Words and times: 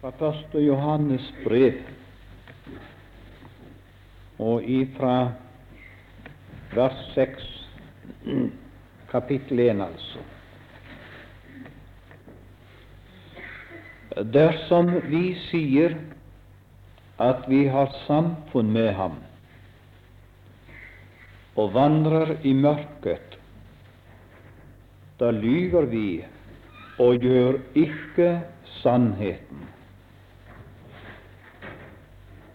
fra 0.00 0.12
1. 0.30 0.54
Johannes 0.64 1.26
brev 1.44 1.74
og 4.40 4.64
ifra 4.64 5.32
vers 6.72 7.00
6, 7.12 7.42
kapittel 9.10 9.60
1, 9.60 9.82
altså. 9.84 10.22
Dersom 14.32 14.88
vi 15.10 15.34
sier 15.50 15.98
at 17.20 17.44
vi 17.52 17.66
har 17.68 17.92
samfunn 18.06 18.70
med 18.72 18.88
ham 18.96 19.18
og 21.60 21.74
vandrer 21.76 22.32
i 22.40 22.54
mørket, 22.56 23.36
da 25.20 25.28
lyver 25.36 25.90
vi 25.92 26.06
og 26.96 27.20
gjør 27.20 27.60
ikke 27.76 28.30
sannheten. 28.80 29.68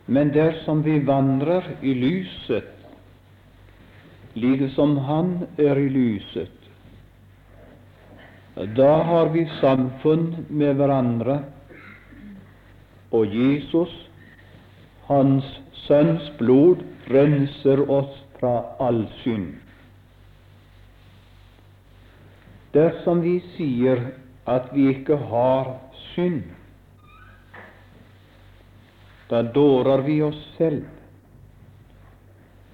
Men 0.06 0.30
dersom 0.34 0.84
vi 0.86 1.00
vandrer 1.00 1.72
i 1.82 1.94
lyset, 1.94 2.72
like 4.36 4.70
som 4.76 4.98
Han 4.98 5.48
er 5.58 5.80
i 5.80 5.90
lyset, 5.90 6.52
da 8.56 8.92
har 9.04 9.34
vi 9.34 9.44
samfunn 9.60 10.46
med 10.50 10.78
hverandre, 10.80 11.40
og 13.12 13.34
Jesus, 13.34 13.92
Hans 15.08 15.46
Sønns 15.86 16.30
blod, 16.40 16.82
renser 17.12 17.84
oss 17.92 18.14
fra 18.40 18.54
all 18.82 19.04
synd. 19.22 19.54
Dersom 22.74 23.22
vi 23.24 23.38
sier 23.56 24.02
at 24.50 24.72
vi 24.74 24.88
ikke 24.96 25.18
har 25.30 25.76
synd, 26.14 26.42
da 29.30 29.42
dårer 29.42 30.04
vi 30.06 30.22
oss 30.22 30.42
selv, 30.58 30.86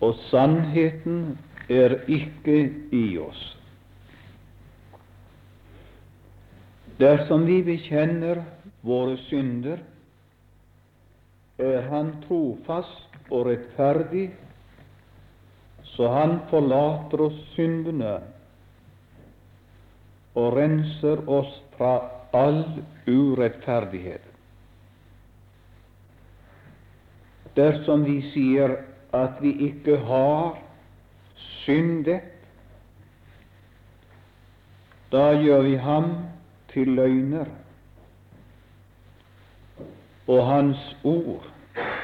og 0.01 0.15
sannheten 0.29 1.37
er 1.69 1.95
ikke 2.11 2.57
i 2.91 3.05
oss. 3.21 3.41
Dersom 6.99 7.45
vi 7.47 7.61
bekjenner 7.65 8.43
våre 8.85 9.17
synder, 9.29 9.79
er 11.61 11.85
Han 11.89 12.15
trofast 12.25 13.17
og 13.29 13.45
rettferdig, 13.47 14.31
så 15.93 16.09
Han 16.13 16.39
forlater 16.49 17.21
oss 17.27 17.37
syndene 17.55 18.17
og 20.35 20.55
renser 20.55 21.23
oss 21.29 21.51
fra 21.77 21.95
all 22.33 22.63
urettferdighet. 23.07 24.30
Dersom 27.55 28.05
vi 28.05 28.21
sier 28.31 28.77
at 29.13 29.41
vi 29.43 29.51
ikke 29.67 29.97
har 30.07 30.59
syndet, 31.35 32.21
da 35.11 35.31
gjør 35.35 35.61
vi 35.61 35.75
ham 35.75 36.13
til 36.71 36.93
løgner, 36.95 37.49
og 40.27 40.45
hans 40.47 40.83
ord 41.03 41.49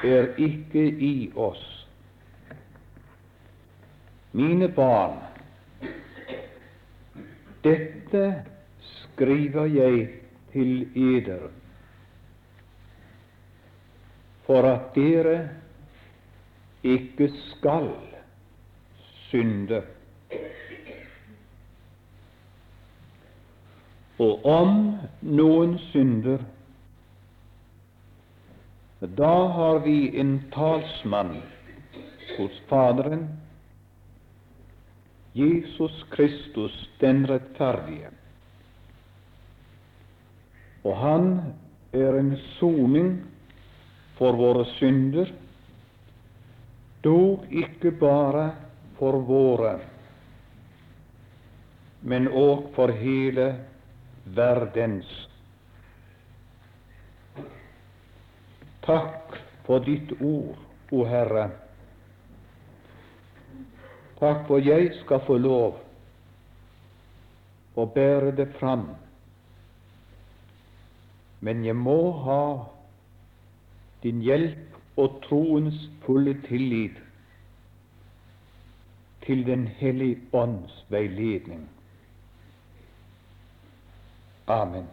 er 0.03 0.33
ikke 0.37 0.83
i 0.83 1.31
oss. 1.35 1.63
Mine 4.35 4.67
barn, 4.67 5.15
dette 7.63 8.25
skriver 8.91 9.65
jeg 9.71 10.09
til 10.51 10.83
eder, 10.95 11.47
for 14.47 14.63
at 14.63 14.95
dere 14.95 15.49
ikke 16.83 17.27
skal 17.51 17.91
synde. 19.27 19.81
Og 24.19 24.45
om 24.45 24.77
noen 25.21 25.75
synder, 25.91 26.41
da 29.19 29.33
har 29.53 29.83
vi 29.85 29.97
en 30.17 30.39
talsmann 30.55 31.35
hos 32.37 32.63
Faderen, 32.69 33.27
Jesus 35.37 36.05
Kristus 36.09 36.89
den 37.01 37.27
rettferdige. 37.29 38.09
Og 40.83 40.97
han 40.97 41.29
er 41.93 42.17
en 42.17 42.37
soning 42.57 43.26
for 44.17 44.37
våre 44.37 44.65
synder, 44.77 45.29
dog 47.05 47.45
ikke 47.53 47.91
bare 47.99 48.49
for 48.97 49.19
våre, 49.27 49.77
men 52.01 52.27
òg 52.27 52.69
for 52.75 52.93
hele 52.97 53.47
verdens. 54.37 55.09
Takk 58.87 59.35
for 59.67 59.83
ditt 59.83 60.13
ord, 60.21 60.55
o 60.91 61.03
Herre. 61.05 61.49
Takk 64.17 64.47
for 64.47 64.63
jeg 64.63 64.93
skal 65.01 65.21
få 65.27 65.35
lov 65.37 65.75
å 67.77 67.85
bære 67.93 68.31
det 68.39 68.47
fram. 68.57 68.87
Men 71.45 71.61
jeg 71.67 71.77
må 71.77 71.99
ha 72.23 72.41
din 74.03 74.21
hjelp 74.21 74.57
og 74.97 75.21
troens 75.29 75.89
fulle 76.05 76.41
tillit 76.47 76.91
til 79.25 79.45
Den 79.45 79.67
hellige 79.67 80.21
ånds 80.33 80.85
veiledning. 80.89 81.69
Amen. 84.47 84.85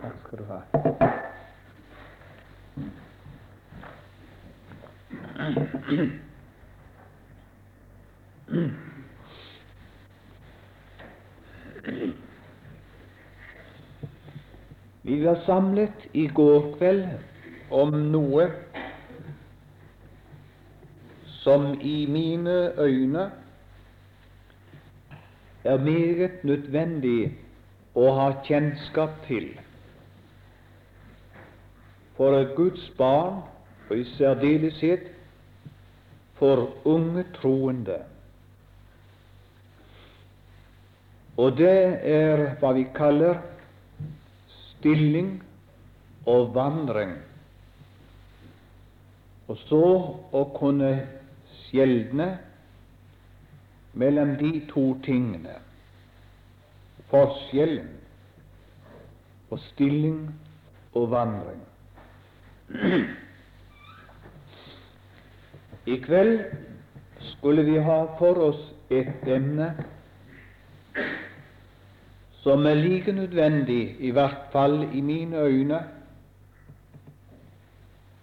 Takk 0.00 0.14
skal 0.26 0.38
du 0.38 0.44
ha. 0.44 0.58
Vi 15.02 15.24
var 15.24 15.40
samlet 15.46 16.06
i 16.12 16.26
går 16.26 16.76
kveld 16.76 17.08
om 17.70 17.96
noe 18.12 18.46
som 21.42 21.74
i 21.80 22.06
mine 22.06 22.56
øyne 22.80 23.26
er 25.64 25.84
meget 25.84 26.44
nødvendig 26.44 27.34
å 27.94 28.06
ha 28.20 28.30
kjennskap 28.46 29.18
til 29.26 29.50
for 32.16 32.54
Guds 32.54 32.90
barn, 32.98 33.42
og 33.90 33.98
i 33.98 34.04
særdeleshet 34.14 35.10
for 36.38 36.68
unge 36.86 37.24
troende. 37.34 37.98
Og 41.36 41.56
det 41.58 41.76
er 42.06 42.44
hva 42.60 42.70
vi 42.76 42.84
kaller 42.94 43.40
stilling 44.54 45.36
og 46.30 46.54
vandring. 46.54 47.16
Og 49.48 49.58
så 49.66 49.84
å 50.32 50.42
kunne 50.56 50.92
skjelne 51.64 52.28
mellom 53.98 54.36
de 54.40 54.52
to 54.70 54.86
tingene 55.04 55.58
forskjellen 57.10 57.90
på 59.50 59.58
stilling 59.68 60.20
og 60.94 61.10
vandring. 61.12 61.60
I 65.86 65.98
kveld 66.06 66.38
skulle 67.34 67.66
vi 67.66 67.76
ha 67.82 67.98
for 68.18 68.40
oss 68.48 68.62
et 68.90 69.28
emne 69.28 69.68
som 72.44 72.66
er 72.66 72.74
like 72.74 73.12
nødvendig, 73.12 73.96
i 74.00 74.10
hvert 74.10 74.50
fall 74.52 74.82
i 74.92 75.00
mine 75.00 75.40
øyne, 75.40 75.80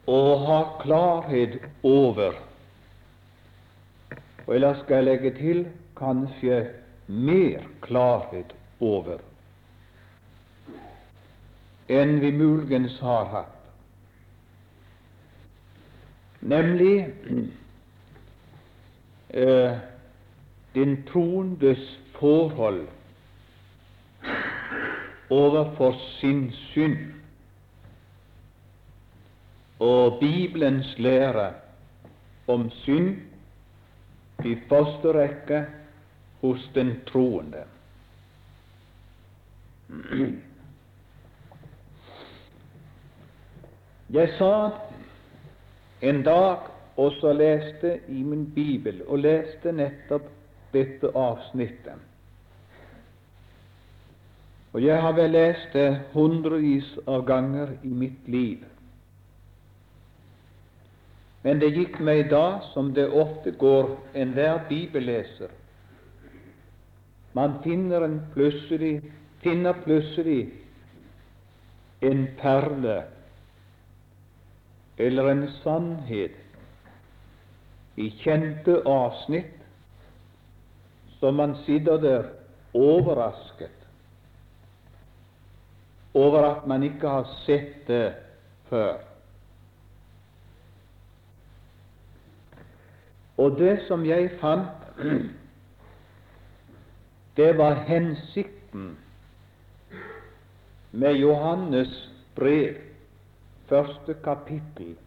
å 0.07 0.21
ha 0.45 0.59
klarhet 0.83 1.57
over. 1.83 2.37
Og 4.45 4.55
ellers 4.55 4.83
skal 4.83 5.01
jeg 5.01 5.07
legge 5.09 5.33
til 5.39 5.65
kanskje 5.97 6.61
mer 7.07 7.65
klarhet 7.81 8.53
over 8.79 9.25
enn 11.91 12.21
vi 12.21 12.29
muligens 12.31 12.93
har 13.03 13.25
hatt. 13.33 13.57
Nemlig 16.41 16.95
eh, 19.29 19.73
den 20.75 20.95
troendes 21.09 21.83
forhold 22.15 22.85
overfor 25.31 25.95
sin 26.19 26.51
synd 26.51 26.97
og 29.79 30.19
Bibelens 30.19 30.99
lære 30.99 31.53
om 32.47 32.69
synd 32.83 33.15
i 34.45 34.55
første 34.69 35.13
rekke 35.15 35.65
hos 36.41 36.69
den 36.75 36.91
troende. 37.07 37.63
Jeg 44.13 44.29
sa 44.37 44.69
en 46.01 46.23
dag 46.23 46.57
og 46.97 47.11
så 47.21 47.33
leste 47.33 47.99
i 48.07 48.23
min 48.23 48.51
bibel 48.55 49.03
og 49.07 49.23
leste 49.23 49.71
nettopp 49.71 50.27
dette 50.73 51.11
avsnittet. 51.15 52.10
Og 54.73 54.83
jeg 54.83 55.01
har 55.01 55.15
vel 55.17 55.33
lest 55.35 55.73
det 55.73 55.89
hundrevis 56.13 56.93
av 57.07 57.25
ganger 57.27 57.73
i 57.83 57.91
mitt 57.91 58.27
liv. 58.31 58.61
Men 61.43 61.59
det 61.59 61.73
gikk 61.75 61.97
meg 61.99 62.29
da 62.31 62.61
som 62.71 62.93
det 62.93 63.09
ofte 63.09 63.51
går 63.51 63.95
enhver 64.13 64.61
bibelleser. 64.69 65.49
Man 67.33 67.57
finner, 67.63 68.05
en 68.05 68.19
plutselig, 68.33 69.01
finner 69.41 69.73
plutselig 69.83 70.51
en 72.01 72.27
perle 72.37 73.01
eller 74.97 75.31
en 75.31 75.43
sannhet 75.61 76.37
i 77.97 78.09
kjente 78.21 78.81
avsnitt 78.85 79.57
så 81.19 81.31
man 81.31 81.55
sitter 81.65 82.01
der 82.01 82.29
overrasket 82.73 83.80
over 86.13 86.43
at 86.45 86.67
man 86.67 86.83
ikke 86.83 87.07
har 87.07 87.27
sett 87.45 87.87
det 87.87 88.13
før. 88.69 88.97
Og 93.37 93.57
det 93.57 93.79
som 93.87 94.05
jeg 94.05 94.29
fant, 94.41 94.67
det 97.37 97.57
var 97.57 97.73
hensikten 97.87 98.97
med 100.91 101.13
Johannes 101.13 102.11
brev, 102.35 102.75
første 103.69 104.13
kapittel, 104.23 104.97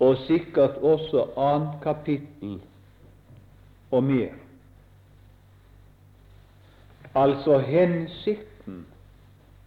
og 0.00 0.16
sikkert 0.26 0.76
også 0.82 1.28
annet 1.36 1.78
kapittel 1.82 2.58
og 3.90 4.04
mer. 4.04 4.34
Altså 7.14 7.58
hensikten 7.58 8.55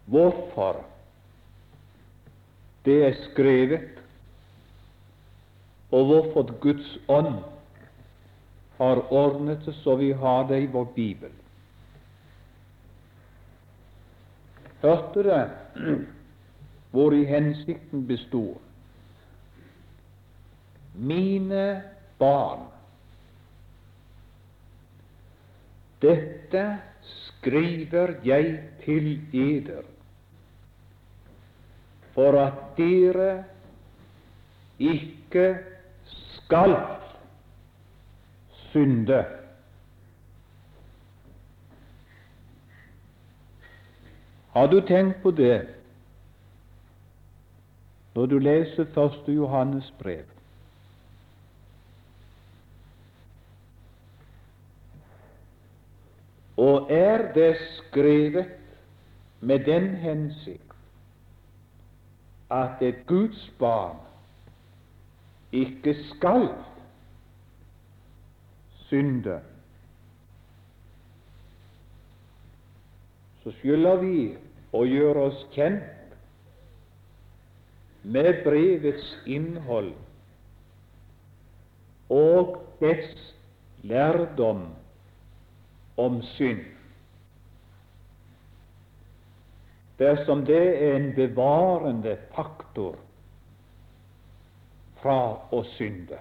hvorfor 0.10 0.84
det 2.86 2.98
er 3.06 3.18
skrevet, 3.32 3.90
og 5.92 6.06
hvorfor 6.06 6.60
Guds 6.62 6.98
ånd 7.08 7.44
har 8.78 9.02
ordnet 9.12 9.66
det 9.66 9.76
så 9.82 9.96
vi 10.00 10.12
har 10.12 10.48
det 10.48 10.62
i 10.64 10.72
vår 10.72 10.88
bibel. 10.96 11.32
Hørte 14.82 15.24
dere 15.24 17.14
i 17.20 17.26
hensikten 17.28 18.08
bestod? 18.08 18.58
Mine 20.96 21.84
barn, 22.20 22.66
dette 26.02 26.66
skriver 27.04 28.16
jeg 28.24 28.60
til 28.86 29.20
eder 29.34 29.84
for 32.19 32.36
at 32.36 32.54
dere 32.77 33.44
ikke 34.80 35.57
skal 36.12 36.75
synde. 38.51 39.25
Har 44.51 44.68
du 44.68 44.81
tenkt 44.81 45.21
på 45.24 45.31
det 45.31 45.68
når 48.16 48.25
du 48.25 48.38
leser 48.38 48.92
første 48.94 49.31
Johannes 49.31 49.94
brev? 50.00 50.25
Og 56.57 56.92
er 56.92 57.31
det 57.33 57.54
skrevet 57.77 58.45
med 59.39 59.60
den 59.60 59.95
hensikt 59.95 60.69
at 62.50 62.81
et 62.81 63.06
Guds 63.07 63.51
barn 63.60 63.98
ikke 65.51 65.94
skal 66.16 66.50
synde, 68.90 69.40
så 73.44 73.54
skylder 73.60 74.01
vi 74.01 74.18
å 74.74 74.84
gjøre 74.86 75.30
oss 75.30 75.46
kjent 75.54 76.16
med 78.04 78.44
brevets 78.46 79.13
innhold 79.30 79.94
og 82.10 82.57
dets 82.81 83.30
lærdom 83.84 84.66
om 85.98 86.22
synd. 86.36 86.66
Dersom 90.00 90.46
det 90.46 90.84
er 90.84 90.96
en 90.96 91.13
bevarende 91.16 92.18
faktor 92.36 92.96
fra 95.01 95.19
å 95.51 95.60
synde. 95.75 96.19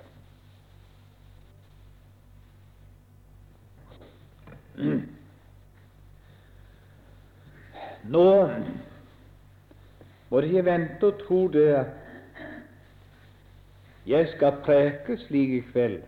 Nå 8.09 8.27
må 10.31 10.41
dere 10.45 10.65
vente 10.67 11.07
og 11.07 11.23
tro 11.23 11.41
det 11.55 11.69
at 11.79 11.95
jeg 14.09 14.29
skal 14.35 14.61
preke 14.65 15.19
slik 15.27 15.55
i 15.59 15.65
kveld 15.73 16.03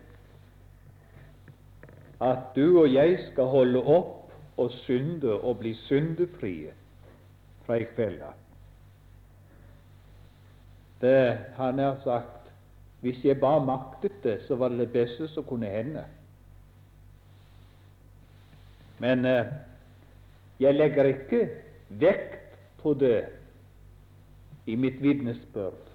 at 2.20 2.50
du 2.54 2.78
og 2.82 2.86
jeg 2.92 3.16
skal 3.30 3.48
holde 3.52 3.80
opp 3.80 4.60
og 4.60 4.70
synde 4.84 5.38
og 5.40 5.58
bli 5.62 5.72
syndefrie 5.86 6.72
fra 7.70 7.78
i 7.78 7.84
kveld. 7.84 8.22
Det 11.00 11.38
han 11.56 11.78
har 11.78 11.96
sagt 12.04 12.50
hvis 13.00 13.24
jeg 13.24 13.40
bare 13.40 13.64
maktet 13.64 14.12
det, 14.22 14.42
så 14.46 14.56
var 14.56 14.68
det 14.68 14.78
det 14.78 14.92
beste 14.92 15.28
som 15.28 15.44
kunne 15.44 15.66
hende. 15.66 16.04
Men 18.98 19.24
eh, 19.24 19.46
jeg 20.60 20.74
legger 20.74 21.04
ikke 21.04 21.48
vekt 21.88 22.58
på 22.82 22.92
det 22.94 23.24
i 24.66 24.76
mitt 24.76 25.00
vitnesbyrd. 25.02 25.88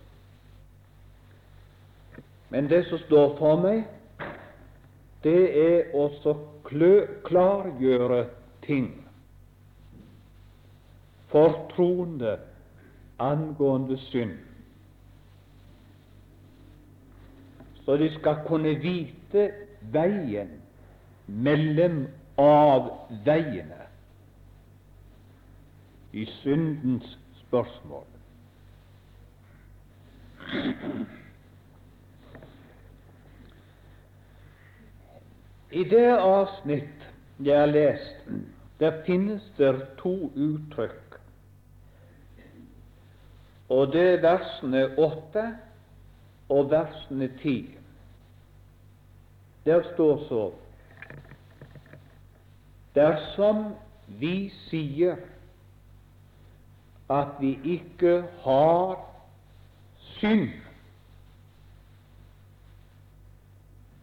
Men 2.50 2.70
det 2.70 2.86
som 2.90 2.98
står 3.06 3.38
for 3.38 3.62
meg, 3.62 3.84
det 5.24 5.44
er 5.62 5.94
å 5.94 6.10
klargjøre 7.26 8.26
ting 8.66 9.05
for 11.36 11.68
troende 11.76 12.38
angående 13.20 13.98
synd, 13.98 14.38
så 17.84 17.98
de 17.98 18.08
skal 18.14 18.38
kunne 18.48 18.72
vite 18.80 19.50
veien 19.92 20.54
mellom 21.28 22.06
avveiene 22.40 23.84
i 26.14 26.26
syndens 26.40 27.18
spørsmål. 27.42 28.08
I 35.72 35.84
det 35.84 36.08
avsnitt 36.16 37.10
jeg 37.44 37.60
har 37.60 37.66
lest, 37.76 38.30
der 38.80 39.04
finnes 39.04 39.52
det 39.58 39.82
to 40.00 40.32
uttrykk. 40.36 41.05
Og 43.70 43.94
det 43.94 44.04
er 44.14 44.22
versene 44.22 44.84
åtte 45.02 45.46
og 46.50 46.70
versene 46.70 47.30
ti. 47.42 47.58
Der 49.66 49.82
står 49.94 50.28
så 50.30 50.44
Dersom 52.96 53.74
vi 54.08 54.50
sier 54.70 55.18
at 57.12 57.36
vi 57.42 57.58
ikke 57.76 58.22
har 58.46 58.96
synd, 60.16 60.48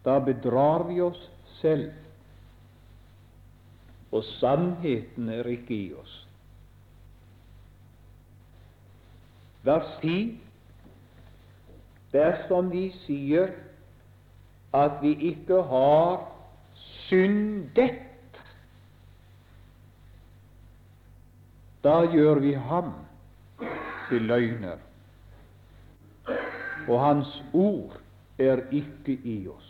da 0.05 0.19
bedrar 0.19 0.85
vi 0.87 1.01
oss 1.01 1.19
selv, 1.61 1.89
og 4.11 4.23
sannheten 4.37 5.29
er 5.29 5.49
ikke 5.55 5.73
i 5.73 5.93
oss. 5.97 6.22
Vers 9.63 9.99
10 10.01 10.39
Dersom 12.13 12.69
vi 12.71 12.91
sier 13.05 13.53
at 14.73 14.99
vi 15.01 15.13
ikke 15.29 15.61
har 15.69 16.25
syndet, 17.09 18.01
da 21.83 21.95
gjør 22.13 22.39
vi 22.39 22.53
ham 22.53 22.93
til 24.09 24.21
løgner, 24.29 24.77
og 26.87 27.05
hans 27.05 27.43
ord 27.53 27.97
er 28.39 28.61
ikke 28.71 29.17
i 29.23 29.47
oss. 29.47 29.69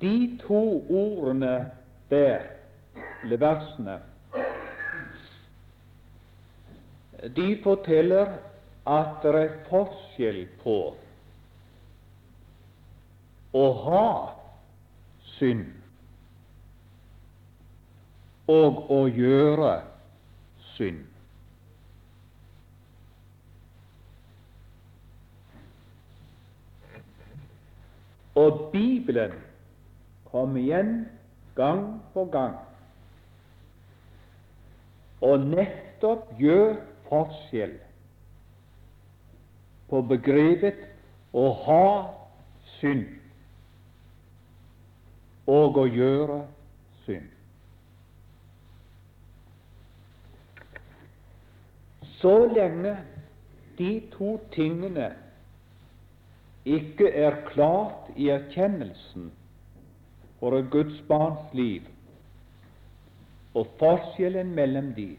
De 0.00 0.38
to 0.46 0.62
ordene 0.90 1.70
der, 2.10 2.38
eller 3.22 3.36
versene, 3.36 3.98
de 7.28 7.48
forteller 7.62 8.32
at 8.88 9.20
det 9.22 9.34
er 9.36 9.56
forskjell 9.68 10.40
på 10.62 10.78
å 13.52 13.64
ha 13.84 14.06
synd 15.36 15.66
og 18.50 18.90
å 18.90 19.04
gjøre 19.14 19.74
synd. 20.74 21.04
Og 28.40 28.70
Bibelen 28.72 29.36
kom 30.30 30.56
igjen 30.56 30.94
gang 31.58 31.84
på 32.14 32.24
gang 32.32 32.56
og 35.20 35.44
nettopp 35.44 36.30
gjør 36.40 36.78
forskjell 37.10 37.76
på 39.90 40.02
begrepet 40.06 40.86
å 41.34 41.46
ha 41.66 41.86
synd 42.78 43.08
og 45.50 45.80
å 45.82 45.86
gjøre 45.90 46.38
synd. 47.06 47.26
Så 52.20 52.34
lenge 52.52 52.94
de 53.78 53.90
to 54.12 54.36
tingene 54.54 55.08
ikke 56.68 57.08
er 57.16 57.40
klart 57.48 58.10
i 58.20 58.28
erkjennelsen 58.30 59.30
for 60.40 60.56
et 60.58 60.68
Guds 60.72 61.00
barns 61.08 61.54
liv, 61.56 61.88
og 63.56 63.66
forskjellen 63.80 64.52
mellom 64.54 64.92
de, 64.96 65.14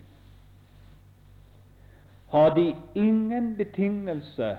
har 2.32 2.56
de 2.56 2.76
ingen 2.96 3.56
betingelse 3.58 4.54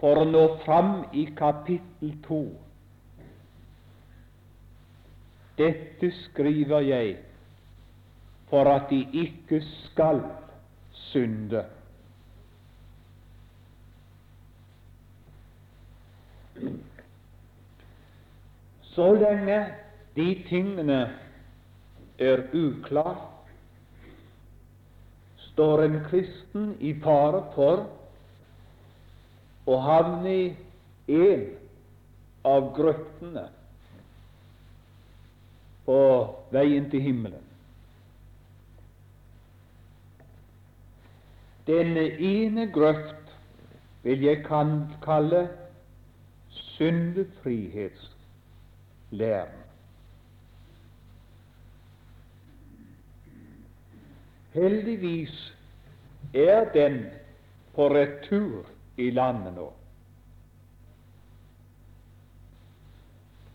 for 0.00 0.20
å 0.20 0.24
nå 0.28 0.44
fram 0.64 0.94
i 1.12 1.26
kapittel 1.36 2.14
to. 2.24 2.40
Dette 5.58 6.10
skriver 6.24 6.86
jeg 6.88 7.14
for 8.50 8.68
at 8.72 8.88
de 8.90 9.02
ikke 9.24 9.60
skal 9.68 10.22
synde. 11.10 11.64
Så 18.94 19.10
lenge 19.18 19.60
de 20.16 20.28
tingene 20.48 21.00
er 22.18 22.44
uklare, 22.54 23.33
står 25.54 25.84
en 25.84 26.00
kristen 26.10 26.74
i 26.82 26.90
fare 26.98 27.44
for 27.54 27.86
å 29.70 29.76
havne 29.80 30.32
i 30.34 30.56
en 31.14 31.44
av 32.44 32.76
grøftene 32.76 33.48
på 35.86 35.98
veien 36.52 36.90
til 36.90 37.00
himmelen. 37.06 37.44
Denne 41.68 42.04
ene 42.18 42.72
grøft 42.72 43.16
vil 44.04 44.22
jeg 44.26 44.44
kan 44.44 44.92
kalle 45.04 45.48
syndefrihetslæren. 46.74 49.63
Heldigvis 54.54 55.34
er 56.34 56.68
den 56.74 57.00
på 57.74 57.88
retur 57.90 58.68
i 58.96 59.10
landet 59.10 59.56
nå. 59.56 59.66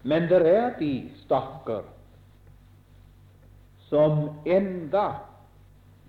Men 0.04 0.28
det 0.32 0.42
er 0.48 0.76
de 0.80 0.94
stakkar 1.24 1.88
som 3.90 4.30
enda 4.46 5.08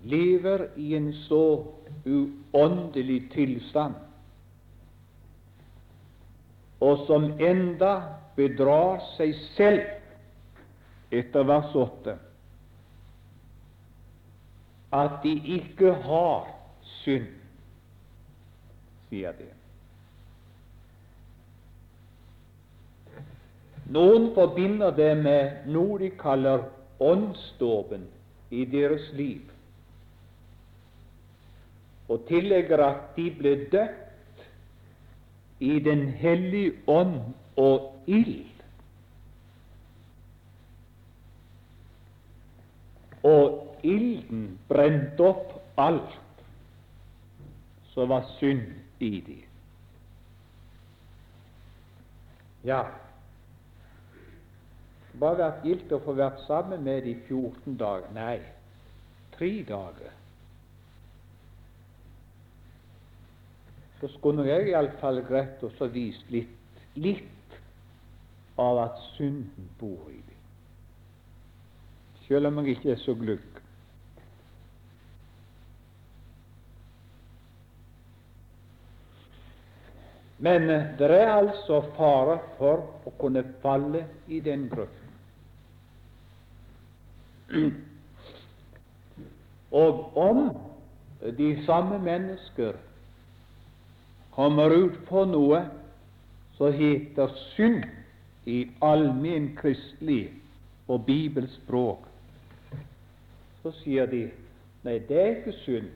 lever 0.03 0.67
i 0.75 0.93
en 0.95 1.11
så 1.27 1.43
uåndelig 2.05 3.19
tilstand, 3.33 3.95
og 6.81 7.05
som 7.07 7.31
enda 7.39 7.93
bedrar 8.35 9.01
seg 9.15 9.35
selv 9.55 11.13
etter 11.13 11.47
vers 11.47 11.75
8 11.75 12.17
at 14.93 15.21
de 15.23 15.31
ikke 15.57 15.93
har 16.03 16.49
synd, 16.83 17.27
sier 19.09 19.31
det. 19.37 19.51
Noen 23.91 24.29
forbinder 24.35 24.91
det 24.95 25.13
med 25.19 25.71
noe 25.71 25.99
de 25.99 26.11
kaller 26.19 26.67
åndsdåpen 27.03 28.05
i 28.51 28.65
deres 28.71 29.09
liv, 29.15 29.41
og 32.11 32.23
tillegger 32.27 32.83
at 32.83 33.11
de 33.15 33.27
ble 33.39 33.55
døpt 33.71 33.97
i 35.61 35.79
Den 35.79 36.07
hellige 36.17 36.73
ånd 36.87 37.19
og 37.55 37.91
ild. 38.07 38.47
Og 43.23 43.70
ilden 43.83 44.59
brente 44.69 45.23
opp 45.23 45.55
alt 45.79 46.43
som 47.93 48.09
var 48.09 48.27
synd 48.39 48.67
i 48.99 49.13
dem. 49.25 49.47
Ja, 52.63 52.83
bare 55.21 55.37
vært 55.37 55.65
gildt 55.65 55.93
å 55.93 55.99
få 56.05 56.15
vært 56.17 56.41
sammen 56.47 56.83
med 56.85 57.03
dem 57.05 57.13
i 57.13 57.27
14 57.27 57.77
dager. 57.77 58.09
Nei, 58.15 58.39
tre 59.35 59.51
dager. 59.67 60.17
Så 63.99 64.09
skulle 64.15 64.47
jeg 64.47 64.71
iallfall 64.71 65.21
greit 65.27 65.61
å 65.61 65.89
vise 65.93 66.25
litt, 66.33 66.85
litt 66.95 67.57
av 68.61 68.79
at 68.87 69.01
synden 69.15 69.69
bor 69.79 70.09
i 70.09 70.17
dem, 70.17 70.39
selv 72.25 72.49
om 72.49 72.61
jeg 72.61 72.77
ikke 72.77 72.95
er 72.95 73.03
så 73.03 73.13
glugg. 73.17 73.50
Men 80.41 80.69
eh, 80.69 80.85
det 80.97 81.11
er 81.13 81.29
altså 81.35 81.81
fare 81.97 82.39
for 82.57 82.81
å 83.05 83.13
kunne 83.21 83.43
falle 83.61 84.05
i 84.27 84.39
den 84.41 84.65
grøften. 84.71 85.09
Og 89.81 90.17
om 90.17 90.39
de 91.37 91.51
samme 91.65 91.99
mennesker 92.01 92.73
kommer 94.33 94.73
ut 94.73 94.97
på 95.05 95.25
noe 95.29 95.61
som 96.57 96.73
heter 96.73 97.29
synd 97.53 97.85
i 98.49 98.63
allmenn 98.81 99.51
kristelig 99.59 100.31
og 100.89 101.05
bibelspråk, 101.05 102.07
så 103.61 103.71
sier 103.83 104.09
de 104.09 104.23
nei, 104.81 104.97
det 105.05 105.21
er 105.21 105.31
ikke 105.35 105.55
synd. 105.61 105.91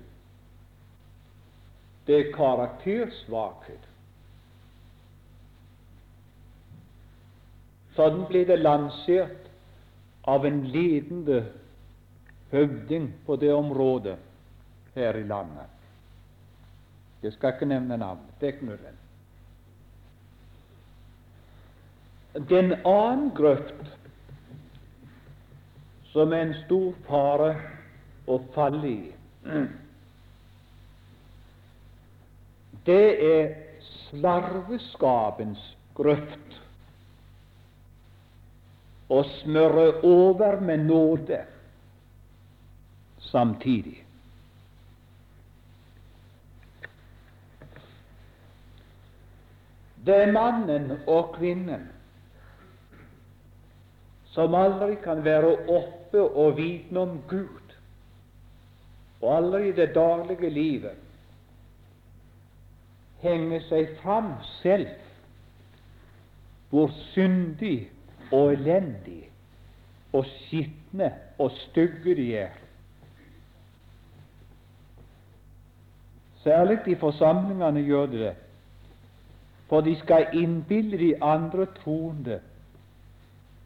Det 2.06 2.20
er 2.20 2.34
karaktersvakhet. 2.36 3.95
Sånn 7.96 8.26
ble 8.30 8.44
det 8.48 8.60
lansert 8.60 9.48
av 10.28 10.46
en 10.46 10.64
ledende 10.74 11.46
høvding 12.52 13.12
på 13.26 13.38
det 13.40 13.54
området 13.54 14.18
her 14.96 15.18
i 15.20 15.24
landet. 15.28 15.72
Jeg 17.24 17.34
skal 17.34 17.56
ikke 17.56 17.70
nevne 17.70 17.98
navn. 17.98 18.22
Det 18.40 18.48
er 18.48 18.54
ikke 18.54 18.66
nødvendig. 18.66 19.02
Den 22.50 22.74
annen 22.86 23.30
grøft 23.36 23.88
som 26.12 26.34
er 26.34 26.46
en 26.46 26.56
stor 26.66 26.92
fare 27.08 27.50
å 28.28 28.40
falle 28.56 28.90
i, 28.90 29.14
det 32.86 33.06
er 33.30 33.54
slarveskapens 34.10 35.64
grøft. 35.96 36.45
Å 39.10 39.22
smøre 39.40 39.86
over 40.04 40.60
med 40.66 40.88
nåde 40.88 41.44
samtidig. 43.32 44.00
Det 50.06 50.16
er 50.22 50.34
mannen 50.34 50.92
og 51.10 51.36
kvinnen 51.38 51.88
som 54.36 54.54
aldri 54.58 54.98
kan 55.02 55.24
være 55.26 55.54
oppe 55.72 56.22
og 56.22 56.58
vitne 56.58 57.06
om 57.06 57.16
Gud, 57.30 57.74
og 59.22 59.30
aldri 59.38 59.70
i 59.70 59.76
det 59.78 59.94
daglige 59.96 60.50
livet 60.54 61.02
henge 63.24 63.62
seg 63.70 63.96
fram 64.04 64.36
selv 64.60 64.92
hvor 66.70 66.92
syndig 67.14 67.88
og 68.32 68.54
elendig 68.54 69.30
og 70.14 70.26
skitne 70.26 71.12
og 71.40 71.52
stygge 71.52 72.16
de 72.16 72.28
er. 72.38 72.56
Særlig 76.44 76.78
i 76.88 76.96
forsamlingene 76.96 77.82
gjør 77.82 78.06
de 78.06 78.20
det, 78.20 78.36
for 79.70 79.82
de 79.82 79.96
skal 80.00 80.28
innbille 80.34 80.98
de 80.98 81.24
andre 81.24 81.66
troende 81.82 82.40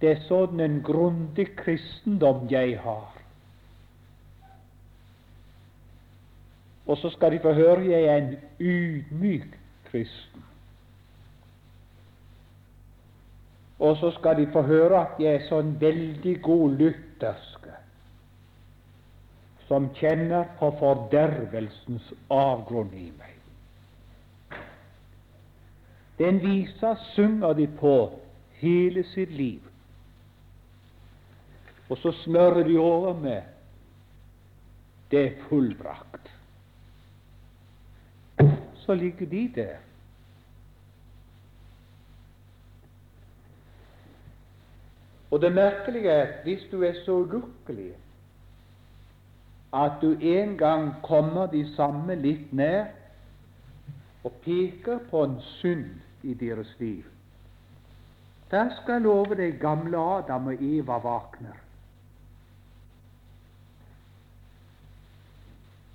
det 0.02 0.12
er 0.14 0.22
sånn 0.30 0.62
en 0.64 0.78
grundig 0.84 1.50
kristendom 1.60 2.46
jeg 2.52 2.78
har. 2.80 3.18
Og 6.88 6.98
så 6.98 7.12
skal 7.14 7.36
de 7.36 7.42
få 7.44 7.52
høre 7.54 7.84
jeg 7.86 8.08
er 8.08 8.22
en 8.22 8.32
ydmyk 8.60 9.58
kristen. 9.90 10.46
Og 13.80 13.98
så 13.98 14.12
skal 14.12 14.38
de 14.38 14.52
få 14.52 14.62
høre 14.68 15.00
at 15.00 15.20
jeg 15.24 15.40
er 15.40 15.48
sånn 15.48 15.76
veldig 15.80 16.36
god 16.44 16.80
lutherske, 16.82 17.76
som 19.70 19.88
kjenner 19.96 20.50
på 20.60 20.72
fordervelsens 20.82 22.10
avgrunn 22.34 22.92
i 22.98 23.08
meg. 23.16 23.36
Den 26.20 26.42
visa 26.44 26.98
synger 27.14 27.56
de 27.56 27.70
på 27.80 27.96
hele 28.60 29.06
sitt 29.14 29.32
liv. 29.32 29.64
Og 31.90 31.98
så 31.98 32.12
smører 32.26 32.68
de 32.68 32.76
over 32.78 33.16
med 33.16 33.42
det 35.12 35.22
er 35.26 35.38
fullbrakt. 35.48 36.28
Så 38.84 38.94
ligger 38.94 39.26
de 39.26 39.52
der. 39.56 39.78
Og 45.32 45.42
det 45.42 45.52
merkelige 45.54 46.10
er 46.10 46.22
at 46.28 46.44
hvis 46.44 46.64
du 46.72 46.84
er 46.84 46.94
så 47.06 47.12
ulykkelig 47.12 47.94
at 49.74 49.92
du 50.02 50.12
en 50.12 50.58
gang 50.58 50.94
kommer 51.04 51.46
de 51.46 51.76
samme 51.76 52.16
litt 52.16 52.54
nær 52.54 52.90
og 54.24 54.32
peker 54.44 54.98
på 55.12 55.24
en 55.24 55.38
synd 55.42 55.86
i 56.24 56.34
deres 56.34 56.72
liv, 56.80 57.04
da 58.52 58.66
skal 58.74 58.98
jeg 58.98 59.06
love 59.06 59.38
deg 59.38 59.60
gamle 59.62 59.98
Adam 60.18 60.48
og 60.50 60.62
Eva 60.66 60.98
våkner. 60.98 61.58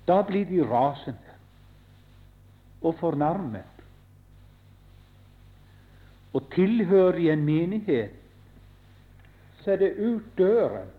Da 0.07 0.21
blir 0.21 0.45
de 0.45 0.63
rasende 0.63 1.35
og 2.81 2.95
fornærmet. 2.99 3.63
Og 6.33 6.43
tilhører 6.53 7.17
i 7.19 7.29
en 7.29 7.43
menighet, 7.43 8.24
så 9.65 9.71
er 9.71 9.77
det 9.81 9.95
ut 9.97 10.37
døren, 10.37 10.89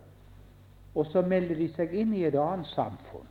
og 0.95 1.07
så 1.07 1.23
melder 1.23 1.55
de 1.55 1.69
seg 1.77 1.93
inn 1.95 2.15
i 2.19 2.25
et 2.27 2.35
annet 2.35 2.67
samfunn. 2.73 3.29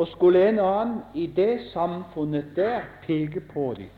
Og 0.00 0.08
skulle 0.08 0.40
en 0.48 0.60
annen 0.62 1.02
i 1.14 1.26
det 1.36 1.66
samfunnet 1.68 2.54
der 2.56 2.86
peke 3.04 3.42
på 3.50 3.74
dem, 3.76 3.90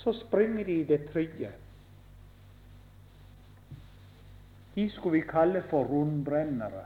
så 0.00 0.12
springer 0.24 0.66
de 0.66 0.80
i 0.80 0.86
det 0.88 1.04
tredje. 1.12 1.52
De 4.74 4.88
skulle 4.90 5.20
vi 5.20 5.30
kalle 5.30 5.62
for 5.70 5.86
rundbrennere. 5.86 6.82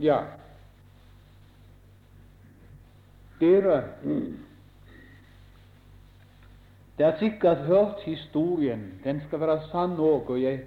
Ja, 0.00 0.22
dere 3.40 3.76
Det 6.98 7.06
er 7.06 7.18
sikkert 7.18 7.58
hørt 7.66 8.02
historien. 8.04 9.00
Den 9.04 9.22
skal 9.26 9.40
være 9.40 9.60
sann 9.70 9.96
òg. 9.98 10.30
Og 10.30 10.42
jeg 10.42 10.60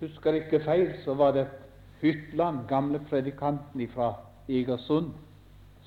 husker 0.00 0.32
ikke 0.32 0.64
feil, 0.64 0.94
så 1.04 1.14
var 1.14 1.30
det 1.32 1.46
Hytland, 2.00 2.66
gamle 2.68 2.98
predikanten 3.10 3.88
fra 3.88 4.14
Egersund, 4.48 5.12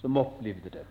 som 0.02 0.18
opplevde 0.18 0.70
det. 0.70 0.86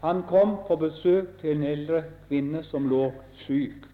Han 0.00 0.22
kom 0.22 0.56
på 0.68 0.76
besøk 0.76 1.38
til 1.40 1.56
en 1.56 1.62
eldre 1.62 2.02
kvinne 2.28 2.64
som 2.64 2.88
lå 2.88 3.12
syk. 3.46 3.86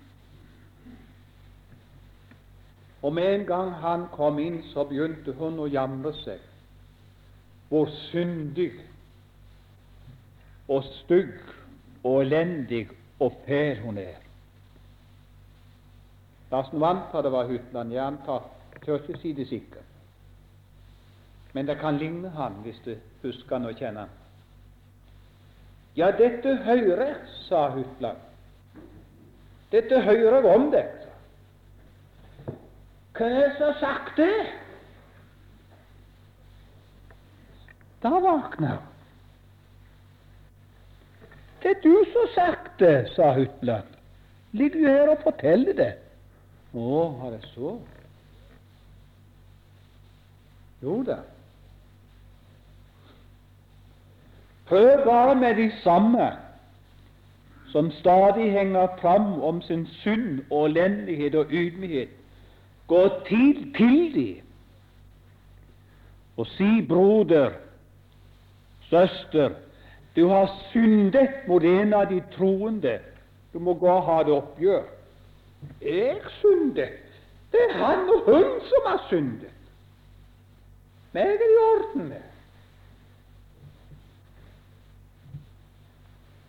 Og 3.03 3.15
med 3.15 3.35
en 3.35 3.47
gang 3.47 3.71
han 3.83 4.07
kom 4.13 4.39
inn, 4.39 4.63
så 4.63 4.85
begynte 4.85 5.33
hun 5.39 5.59
å 5.59 5.67
jamre 5.67 6.13
seg. 6.23 6.39
Hvor 7.69 7.89
syndig 8.11 8.71
og 10.69 10.85
stygg 10.85 11.39
og 12.05 12.21
elendig 12.23 12.89
og 13.21 13.33
fæl 13.47 13.81
hun 13.81 13.99
er. 13.99 14.19
La 16.51 16.61
oss 16.61 16.73
nå 16.73 16.85
anta 16.85 17.23
det 17.25 17.33
var 17.33 17.49
Hytland. 17.49 17.93
Jeg 17.93 18.05
antar, 18.05 18.45
tør 18.85 18.99
ikke 19.01 19.21
si 19.23 19.33
det 19.33 19.49
sikkert. 19.49 19.89
Men 21.53 21.67
det 21.69 21.79
kan 21.81 21.97
ligne 21.97 22.29
han, 22.31 22.53
hvis 22.65 22.81
du 22.85 22.95
husker 23.23 23.57
han 23.57 23.67
og 23.69 23.77
kjenner 23.77 24.01
han. 24.01 24.19
Ja, 25.97 26.11
dette 26.17 26.57
hører 26.65 27.15
sa 27.49 27.69
Hytland. 27.71 28.21
Dette 29.73 30.01
hører 30.01 30.41
jeg 30.41 30.55
om 30.55 30.71
deg. 30.73 30.89
Hva 33.17 33.29
er 33.29 33.35
det 33.39 33.51
som 33.57 33.67
har 33.69 33.79
sagt 33.81 34.17
det? 34.17 34.33
Da 38.03 38.09
våkner. 38.09 38.92
Det 41.63 41.71
er 41.71 41.83
du 41.83 42.05
som 42.13 42.21
har 42.27 42.33
sagt 42.35 42.81
det, 42.81 43.09
sa 43.15 43.33
Hytland. 43.33 43.87
Ligger 44.53 44.81
jo 44.81 44.87
her 44.87 45.11
og 45.11 45.21
forteller 45.23 45.73
det. 45.73 45.93
Å, 46.75 47.11
har 47.21 47.31
det 47.31 47.43
så? 47.53 47.77
Jo 50.83 51.03
da. 51.07 51.21
Prøv 54.67 55.05
bare 55.05 55.35
med 55.35 55.55
de 55.61 55.69
samme 55.83 56.31
som 57.73 57.91
stadig 57.91 58.51
henger 58.53 58.89
fram 59.01 59.43
om 59.43 59.63
sin 59.63 59.87
synd 60.03 60.41
og 60.51 60.71
elendighet 60.71 61.35
og 61.35 61.53
ydmykhet 61.53 62.09
Gå 62.87 63.09
til, 63.29 63.75
til 63.77 64.15
de 64.15 64.31
og 66.37 66.47
si, 66.47 66.87
broder, 66.89 67.51
søster, 68.89 69.51
du 70.17 70.27
har 70.29 70.51
syndet 70.73 71.47
mot 71.49 71.63
en 71.65 71.95
av 71.95 72.09
de 72.11 72.21
troende. 72.37 72.99
Du 73.53 73.59
må 73.59 73.75
gå 73.75 73.89
og 73.89 74.05
ha 74.09 74.19
det 74.27 74.35
oppgjør. 74.35 74.85
Jeg 75.81 76.21
syndet. 76.41 76.99
Det 77.53 77.61
er 77.69 77.79
han 77.79 78.09
og 78.11 78.29
hun 78.29 78.61
som 78.69 78.89
har 78.89 79.01
syndet. 79.09 79.53
Meg 81.13 81.29
er 81.29 81.41
det 81.41 81.49
i 81.53 81.59
orden 81.63 82.07
med. 82.09 82.29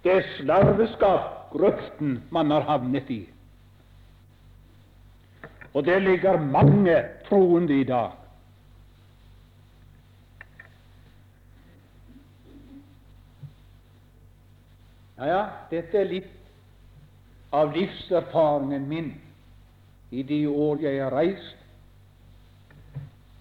Det 0.03 0.11
er 0.11 0.29
slarveskap, 0.37 1.51
grøften, 1.51 2.17
man 2.31 2.51
har 2.51 2.63
havnet 2.67 3.09
i. 3.11 3.21
Og 5.73 5.85
det 5.85 6.01
ligger 6.01 6.39
mange 6.39 6.95
troende 7.27 7.79
i 7.79 7.83
dag. 7.83 8.11
Ja, 15.23 15.27
ja, 15.29 15.43
dette 15.71 16.01
er 16.01 16.09
litt 16.09 16.31
av 17.55 17.69
livserfaringen 17.71 18.87
min 18.89 19.05
i 20.11 20.19
de 20.27 20.41
år 20.51 20.81
jeg 20.83 20.99
har 20.99 21.13
reist, 21.15 21.61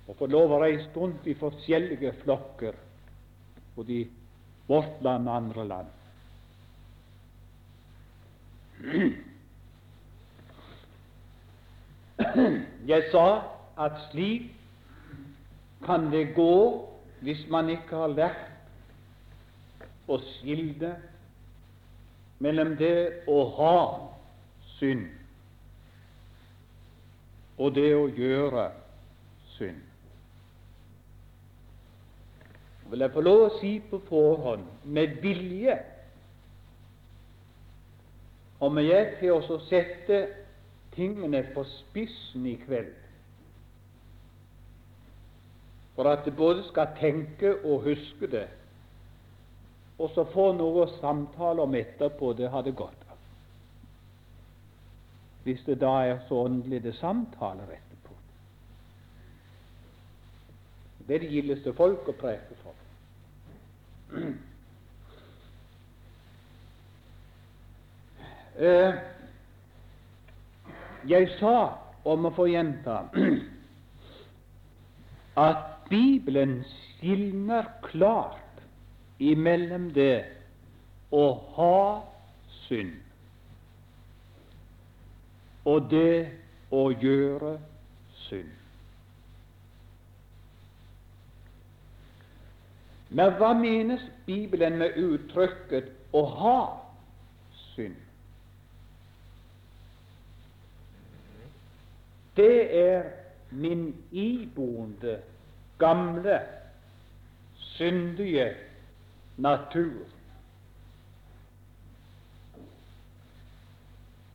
og 0.07 0.15
fått 0.21 0.31
lov 0.31 0.55
å 0.55 0.61
reise 0.63 0.87
rundt 0.95 1.27
i 1.27 1.35
forskjellige 1.41 2.13
flokker, 2.21 2.79
både 3.75 3.97
i 3.97 4.05
vårt 4.71 5.03
land 5.03 5.27
og 5.27 5.35
andre 5.41 5.67
land. 5.73 5.91
Jeg 12.95 13.11
sa 13.11 13.27
at 13.89 14.05
slik 14.13 14.53
kan 15.83 16.13
det 16.15 16.29
gå 16.39 16.53
hvis 17.27 17.43
man 17.51 17.75
ikke 17.75 18.05
har 18.05 18.15
lært 18.15 19.89
å 20.07 20.23
skille 20.37 20.95
mellom 22.43 22.77
det 22.77 23.23
å 23.31 23.43
ha 23.57 23.77
synd 24.79 25.09
og 27.63 27.75
det 27.77 27.91
å 27.95 28.07
gjøre 28.11 28.69
synd. 29.55 29.81
Vil 32.91 33.05
jeg 33.05 33.15
få 33.15 33.23
lov 33.25 33.43
å 33.47 33.53
si 33.61 33.77
på 33.89 34.01
forhånd, 34.09 34.65
med 34.85 35.21
vilje, 35.23 35.79
om 38.63 38.79
jeg 38.83 39.15
til 39.21 39.39
å 39.39 39.61
sette 39.69 40.19
tingene 40.97 41.41
på 41.55 41.65
spissen 41.71 42.45
i 42.51 42.57
kveld, 42.67 42.93
for 45.97 46.09
at 46.09 46.27
jeg 46.27 46.37
både 46.37 46.67
skal 46.69 46.93
tenke 46.99 47.55
og 47.63 47.87
huske 47.87 48.29
det, 48.33 48.49
og 50.03 50.11
så 50.11 50.25
få 50.33 50.49
noe 50.59 50.83
å 50.83 50.93
samtale 50.99 51.63
om 51.63 51.75
etterpå, 51.79 52.33
det 52.35 52.49
hadde 52.51 52.75
gått 52.75 53.05
av. 53.07 53.19
Hvis 55.47 55.63
det 55.67 55.79
da 55.83 55.93
er 56.09 56.25
så 56.27 56.41
åndelig 56.49 56.81
det 56.83 56.95
samtaler 56.99 57.71
etterpå. 57.77 58.17
Det 61.07 61.15
er 61.15 61.23
det 61.23 61.31
gildeste 61.37 61.75
folk 61.79 62.11
å 62.11 62.17
preke 62.19 62.59
for. 62.65 62.81
Eh, 68.53 68.95
jeg 71.09 71.29
sa, 71.39 71.79
om 72.05 72.27
å 72.29 72.31
få 72.37 72.45
gjenta, 72.51 72.99
at 75.49 75.63
Bibelen 75.89 76.59
skilner 76.69 77.71
klart 77.89 78.42
imellom 79.31 79.91
det 79.95 80.25
å 81.13 81.27
ha 81.57 81.79
synd 82.65 82.99
og 85.65 85.87
det 85.91 86.33
å 86.75 86.89
gjøre 86.91 87.53
synd. 88.25 88.51
Men 93.13 93.35
hva 93.37 93.53
menes 93.55 94.03
Bibelen 94.27 94.79
med 94.81 94.97
uttrykket 94.97 95.93
'å 96.13 96.23
ha 96.41 96.59
synd'? 97.75 98.09
Det 102.37 102.79
er 102.81 103.11
min 103.51 103.95
iboende, 104.11 105.21
gamle, 105.79 106.41
syndige 107.77 108.55
natur. 109.43 110.07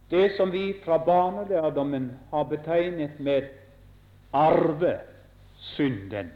Det 0.10 0.32
som 0.38 0.52
vi 0.52 0.76
fra 0.86 0.98
barnelærdommen 0.98 2.12
har 2.32 2.44
betegnet 2.44 3.20
med 3.20 3.42
arvesynden. 4.34 6.32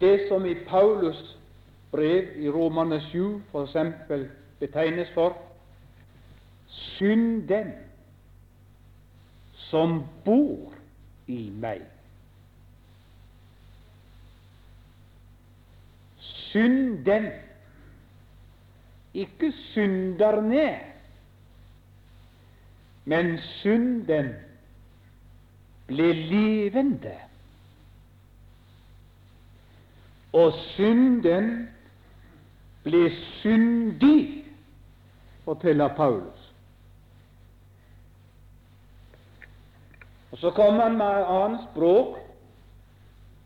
Det 0.00 0.28
som 0.28 0.46
i 0.46 0.54
Paulus 0.54 1.36
brev 1.92 2.24
i 2.36 2.50
Romane 2.50 3.00
7 3.00 3.42
f.eks. 3.52 3.76
betegnes 4.58 5.10
for 5.14 5.36
synden 6.68 7.72
som 9.70 10.04
bor 10.24 10.72
i 11.26 11.50
meg. 11.50 11.93
Synden 16.54 17.24
ikke 19.14 19.52
synderne, 19.72 20.78
men 23.04 23.38
synden 23.38 24.28
ble 25.88 26.12
levende. 26.12 27.16
Og 30.32 30.54
synden 30.76 31.50
ble 32.86 33.02
syndig, 33.42 34.44
forteller 35.44 35.90
Paulus. 35.98 36.50
Og 40.32 40.38
Så 40.38 40.50
kommer 40.50 40.82
han 40.82 40.98
med 40.98 41.06
et 41.06 41.30
annet 41.42 41.66
språk, 41.72 42.18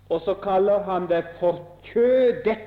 og 0.08 0.20
så 0.24 0.34
kaller 0.34 0.82
han 0.82 1.08
det 1.08 1.24
for 1.40 1.64
kjødet. 1.84 2.58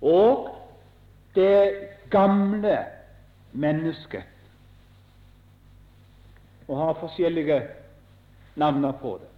Og 0.00 0.48
det 1.34 1.88
gamle 2.10 2.78
mennesket, 3.52 4.24
og 6.68 6.76
har 6.78 7.00
forskjellige 7.00 7.60
navn 8.56 8.86
på 9.00 9.18
det. 9.20 9.28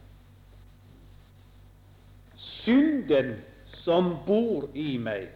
Synden 2.36 3.36
som 3.82 4.16
bor 4.26 4.68
i 4.74 4.96
meg, 4.98 5.28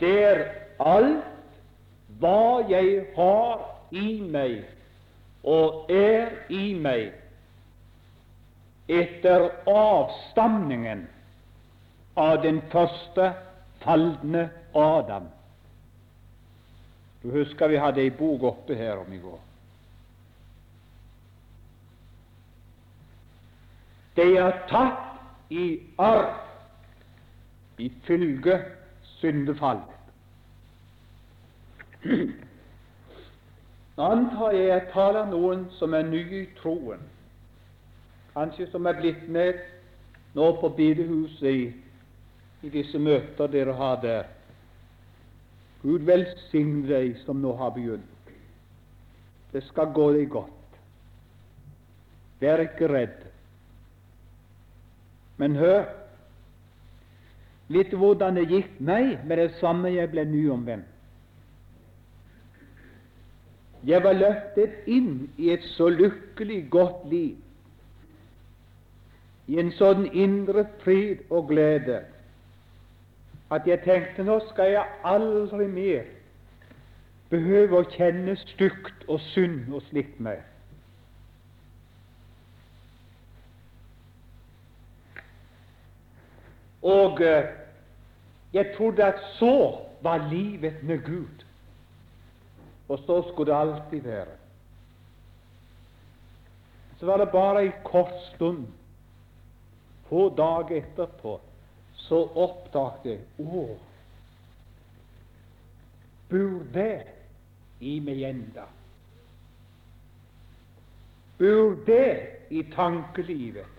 det 0.00 0.14
er 0.24 0.44
alt 0.80 1.24
hva 2.18 2.64
jeg 2.70 3.04
har 3.16 3.64
i 3.92 4.20
meg 4.22 4.62
og 5.48 5.90
er 5.92 6.32
i 6.52 6.72
meg 6.78 7.12
etter 8.88 9.50
avstamningen 9.68 11.04
av 12.18 12.42
den 12.42 12.62
første 12.72 13.32
falne 13.82 14.48
Adam. 14.74 15.28
Du 17.22 17.30
husker 17.30 17.68
vi 17.68 17.78
hadde 17.78 18.02
ei 18.02 18.10
bok 18.14 18.42
oppe 18.42 18.74
her 18.78 18.98
om 18.98 19.12
i 19.12 19.20
går. 19.22 19.38
De 24.18 24.26
er 24.36 24.58
tatt 24.70 25.52
i 25.54 25.78
arv 26.02 26.34
ifølge 27.78 28.58
syndefallet. 29.20 29.94
Antar 33.98 34.54
jeg 34.54 34.68
jeg 34.68 34.88
taler 34.92 35.26
noen 35.26 35.64
som 35.78 35.94
er 35.94 36.06
nye 36.06 36.42
i 36.42 36.46
troen, 36.58 37.00
kanskje 38.34 38.68
som 38.70 38.86
er 38.86 38.98
blitt 38.98 39.24
med 39.28 39.58
nå 40.38 40.52
på 40.60 40.70
bedehuset 40.76 41.50
i 41.50 41.64
i 42.62 42.70
disse 42.72 42.98
møter 42.98 43.50
dere 43.52 43.74
har 43.78 44.00
der. 44.02 44.26
Gud 45.82 46.02
velsigne 46.08 46.86
deg 46.88 47.20
som 47.24 47.38
nå 47.42 47.52
har 47.58 47.70
begynt. 47.76 48.32
Det 49.52 49.62
skal 49.68 49.92
gå 49.94 50.10
deg 50.16 50.28
godt. 50.32 50.78
Vær 52.40 52.62
ikke 52.62 52.90
redd. 52.90 53.24
Men 55.38 55.56
hør 55.56 55.86
du 57.68 57.96
hvordan 58.00 58.38
det 58.38 58.48
gikk 58.48 58.78
meg 58.80 59.18
med 59.28 59.38
det 59.38 59.50
samme 59.60 59.90
jeg 59.92 60.10
ble 60.10 60.24
nyomvendt? 60.24 60.94
Jeg 63.86 64.02
var 64.02 64.16
løftet 64.18 64.88
inn 64.90 65.28
i 65.38 65.52
et 65.54 65.62
så 65.76 65.86
lykkelig 65.92 66.64
godt 66.70 67.04
liv, 67.12 67.36
i 69.46 69.60
en 69.62 69.70
sånn 69.78 70.08
indre 70.10 70.64
frid 70.82 71.22
og 71.30 71.46
glede 71.52 72.00
at 73.50 73.66
jeg 73.66 73.80
tenkte 73.84 74.24
nå 74.24 74.38
skal 74.50 74.72
jeg 74.74 74.86
aldri 75.04 75.66
mer 75.72 76.08
behøve 77.32 77.80
å 77.80 77.88
kjenne 77.92 78.36
stygt 78.40 79.04
og 79.08 79.20
synd 79.32 79.72
og 79.72 79.82
slikt 79.88 80.20
mer. 80.20 80.44
Og 86.88 87.20
eh, 87.24 87.50
jeg 88.54 88.72
trodde 88.76 89.04
at 89.04 89.20
så 89.36 89.80
var 90.02 90.28
livet 90.30 90.82
med 90.82 91.02
Gud, 91.04 91.44
og 92.88 92.98
så 93.04 93.22
skulle 93.28 93.52
det 93.52 93.58
alltid 93.58 94.00
være. 94.00 94.36
Så 96.98 97.06
var 97.06 97.16
det 97.16 97.30
bare 97.30 97.64
en 97.64 97.72
kort 97.84 98.14
stund, 98.34 98.66
få 100.08 100.28
dager 100.36 100.76
etterpå, 100.78 101.40
så 102.08 102.22
oppdaget 102.34 103.04
jeg 103.38 103.46
Å, 103.46 103.64
bor 106.28 106.62
det 106.74 106.94
i 107.84 107.98
meg 108.04 108.22
enda? 108.28 108.64
Bor 111.38 111.76
det 111.86 112.08
i 112.50 112.64
tankelivet? 112.74 113.76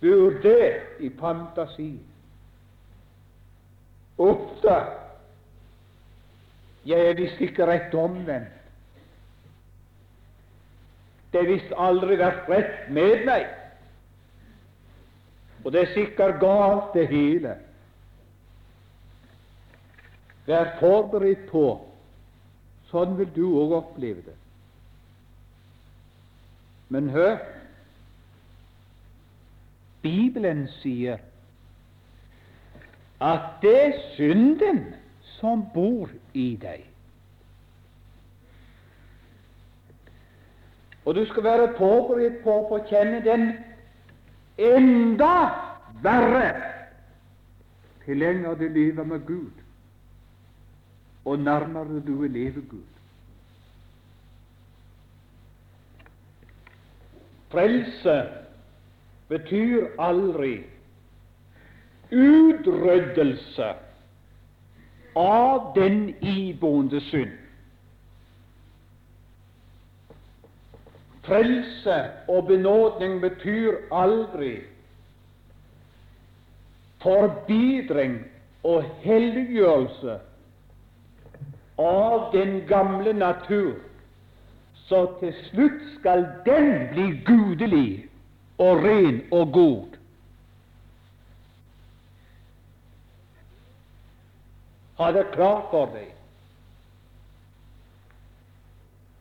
Bor 0.00 0.38
det 0.42 0.70
i 1.04 1.10
fantasi? 1.18 1.90
Ofte 4.18 4.78
jeg 6.88 7.10
er 7.10 7.18
visst 7.18 7.40
ikke 7.44 7.66
rett 7.68 7.94
omvendt. 7.94 8.54
Det 11.32 11.42
er 11.42 11.50
visst 11.50 11.72
aldri 11.76 12.16
vært 12.16 12.46
rett 12.48 12.86
med 12.94 13.26
meg. 13.28 13.57
Og 15.68 15.72
det 15.72 15.80
er 15.82 15.92
sikkert 15.92 16.38
galt, 16.40 16.94
det 16.94 17.08
hele. 17.08 17.50
Vær 20.46 20.70
forberedt 20.80 21.42
på 21.50 21.64
sånn 22.88 23.18
vil 23.18 23.28
du 23.36 23.42
òg 23.60 23.74
oppleve 23.76 24.22
det. 24.30 24.36
Men 26.88 27.12
hør 27.12 27.36
Bibelen 30.00 30.64
sier 30.78 31.20
at 33.20 33.60
det 33.60 33.76
er 33.82 34.02
synden 34.16 34.86
som 35.36 35.68
bor 35.76 36.08
i 36.32 36.48
deg. 36.64 36.88
Og 41.04 41.20
du 41.20 41.26
skal 41.28 41.44
være 41.44 41.72
påberedt 41.76 42.40
på 42.40 42.62
å 42.72 42.84
kjenne 42.88 43.20
den 43.20 43.50
enda 44.58 45.34
verre 46.02 46.50
til 48.04 48.16
lenger 48.16 48.54
du 48.54 48.68
lever 48.68 49.04
med 49.04 49.26
Gud, 49.26 49.50
og 51.24 51.38
nærmere 51.38 52.00
du 52.06 52.14
vil 52.20 52.30
leve 52.30 52.62
Gud. 52.70 52.86
Frelse 57.48 58.16
betyr 59.28 59.86
aldri 59.98 60.64
utryddelse 62.12 63.68
av 65.16 65.72
den 65.76 66.08
iboende 66.20 67.00
synd. 67.00 67.47
Frelse 71.28 71.98
og 72.28 72.46
benådning 72.46 73.20
betyr 73.20 73.76
aldri 73.92 74.54
forbedring 77.02 78.18
og 78.64 78.84
helliggjørelse 79.02 80.18
av 81.78 82.30
den 82.32 82.60
gamle 82.66 83.12
natur, 83.12 83.76
så 84.88 85.04
til 85.20 85.34
slutt 85.50 85.84
skal 85.98 86.24
den 86.46 86.88
bli 86.92 87.06
gudelig 87.28 88.08
og 88.58 88.82
ren 88.82 89.20
og 89.30 89.52
god. 89.52 89.98
Ha 94.98 95.12
det 95.14 95.28
klart 95.36 95.68
for 95.70 95.92
deg. 95.94 96.08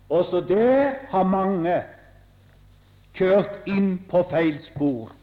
Også 0.10 0.42
det 0.50 0.96
har 1.12 1.24
mange 1.28 1.76
kjørt 3.18 3.68
inn 3.70 3.98
på 4.10 4.24
feil 4.32 4.58
spor. 4.72 5.14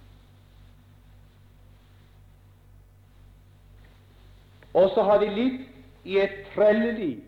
Og 4.75 4.91
så 4.95 5.05
har 5.07 5.23
de 5.23 5.31
litt 5.31 6.05
i 6.05 6.19
et 6.19 6.35
trelleliv. 6.55 7.23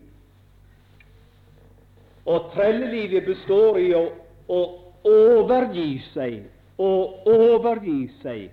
Og 2.27 2.51
trellelivet 2.53 3.23
består 3.25 3.79
i 3.79 3.93
å, 3.95 4.03
å 4.51 4.61
overgi 5.07 6.01
seg 6.11 6.41
og 6.77 7.27
overgi 7.31 8.01
seg 8.21 8.49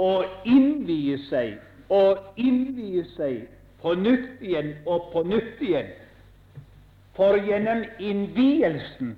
og 0.00 0.48
innvie 0.48 1.16
seg 1.28 1.56
og 1.90 2.38
innvie 2.38 3.02
seg 3.16 3.48
på 3.80 3.94
nytt 3.96 4.44
igjen 4.44 4.74
og 4.86 5.08
på 5.14 5.24
nytt 5.26 5.62
igjen, 5.64 5.88
for 7.16 7.40
gjennom 7.48 7.82
innvielsen 7.98 9.16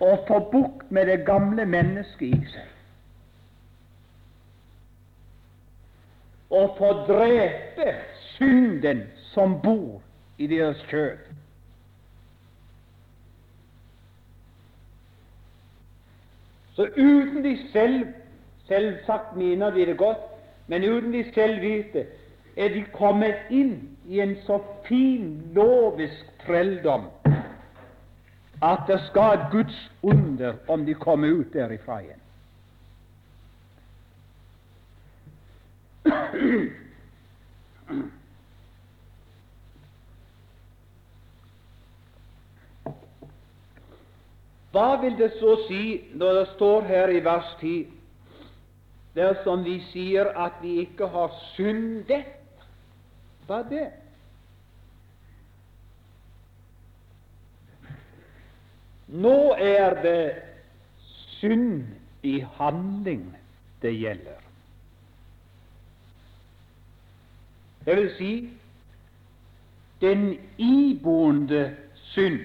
å 0.00 0.14
få 0.28 0.38
bukt 0.52 0.90
med 0.90 1.06
det 1.06 1.20
gamle 1.26 1.66
mennesket 1.66 2.34
i 2.34 2.50
seg. 2.52 2.70
Å 6.54 6.66
få 6.78 6.90
drepe 7.08 7.94
synden 8.34 9.06
som 9.32 9.58
bor 9.62 10.02
i 10.38 10.48
deres 10.50 10.82
kjød. 10.90 11.30
Så 16.74 16.90
uten 16.96 17.42
de 17.42 17.56
selv 17.72 18.12
Selvsagt 18.64 19.36
mener 19.36 19.70
de 19.70 19.86
det 19.86 19.96
godt, 20.00 20.22
men 20.66 20.84
uten 20.84 21.12
de 21.12 21.24
selv 21.34 21.60
vite, 21.60 22.06
er 22.56 22.68
de 22.72 22.84
kommet 22.94 23.50
inn 23.52 23.74
i 24.08 24.22
en 24.24 24.36
så 24.46 24.56
fin 24.86 25.26
lovisk 25.52 26.30
trelldom 26.46 27.10
at 28.64 28.86
det 28.88 29.00
skal 29.10 29.38
et 29.38 29.48
Guds 29.52 29.78
under 30.02 30.54
om 30.68 30.86
de 30.86 30.94
kommer 30.94 31.28
ut 31.28 31.52
derifra 31.52 32.00
igjen. 32.00 32.20
Hva 44.74 44.96
vil 45.02 45.18
det 45.18 45.30
så 45.38 45.56
si 45.68 45.82
når 46.18 46.38
det 46.40 46.46
står 46.54 46.88
her 46.88 47.12
i 47.14 47.20
vers 47.24 47.52
10 47.60 47.74
dersom 49.14 49.62
vi 49.64 49.76
sier 49.92 50.32
at 50.46 50.56
vi 50.62 50.80
ikke 50.82 51.06
har 51.12 51.36
syndet? 51.52 52.32
Hva 53.46 53.60
er 53.60 53.68
det? 53.70 53.84
Nå 59.14 59.54
er 59.58 59.94
det 60.02 60.42
synd 61.38 61.84
i 62.22 62.40
handling 62.56 63.28
det 63.82 63.92
gjelder. 63.94 64.40
Det 67.84 67.96
vil 67.96 68.10
si 68.16 68.32
den 70.00 70.26
iboende 70.58 71.76
synd 71.94 72.40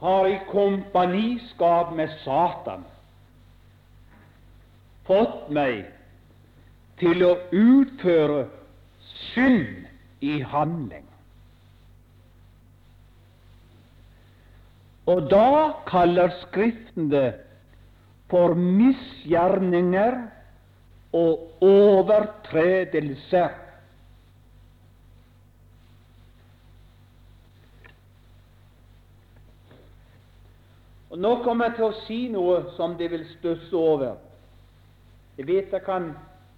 har 0.00 0.26
i 0.26 0.38
kompaniskap 0.50 1.94
med 1.96 2.10
Satan 2.24 2.82
fått 5.06 5.48
meg 5.52 5.86
til 7.00 7.24
å 7.24 7.32
utføre 7.52 8.44
synd 9.32 9.86
i 10.20 10.40
handling. 10.40 11.06
Og 15.06 15.30
da 15.30 15.72
kaller 15.86 16.32
Skriften 16.46 17.10
det 17.12 17.34
for 18.30 18.54
misgjerninger 18.54 20.16
og 21.14 21.62
overtredelser. 21.62 23.48
Og 31.14 31.18
Nå 31.18 31.36
kommer 31.44 31.68
jeg 31.68 31.76
til 31.76 31.84
å 31.86 31.98
si 32.08 32.16
noe 32.32 32.56
som 32.74 32.96
de 32.98 33.06
vil 33.12 33.22
stusse 33.36 33.76
over. 33.78 34.16
Jeg 35.38 35.46
vet 35.46 35.70
det 35.70 35.84
kan 35.86 36.10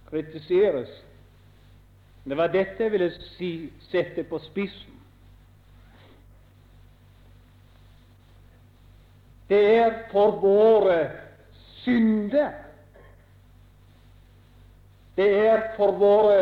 kritiseres, 0.09 0.89
men 2.23 2.33
det 2.33 2.37
var 2.39 2.49
dette 2.53 2.83
jeg 2.83 2.93
ville 2.95 3.11
si, 3.37 3.51
sette 3.91 4.25
på 4.25 4.39
spissen. 4.47 4.96
Det 9.49 9.77
er 9.77 9.93
for 10.11 10.39
våre 10.41 10.97
synder. 11.83 12.51
Det 15.17 15.29
er 15.47 15.61
for 15.77 15.95
våre 15.97 16.41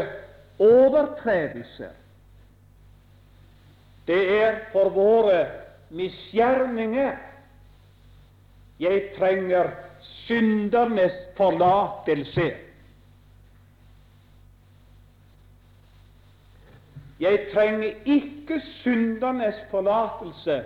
overtredelser. 0.59 1.93
Det 4.07 4.21
er 4.41 4.59
for 4.71 4.89
våre 4.93 5.45
misgjerninger 5.89 7.15
jeg 8.79 9.01
trenger 9.17 9.71
syndernes 10.27 11.13
forlatelse. 11.37 12.49
Jeg 17.19 17.47
trenger 17.53 17.93
ikke 18.05 18.59
syndernes 18.81 19.61
forlatelse 19.71 20.63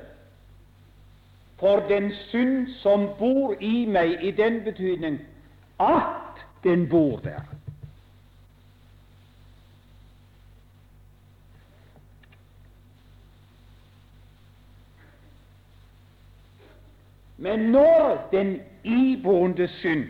for 1.60 1.80
den 1.90 2.12
synd 2.30 2.68
som 2.80 3.10
bor 3.20 3.56
i 3.60 3.86
meg, 3.86 4.24
i 4.24 4.32
den 4.32 4.62
betydning 4.64 5.20
at 5.80 6.44
den 6.64 6.90
bor 6.90 7.20
der. 7.24 7.44
Men 17.38 17.60
når 17.72 18.28
den 18.32 18.62
iboende 18.84 19.68
synd 19.68 20.06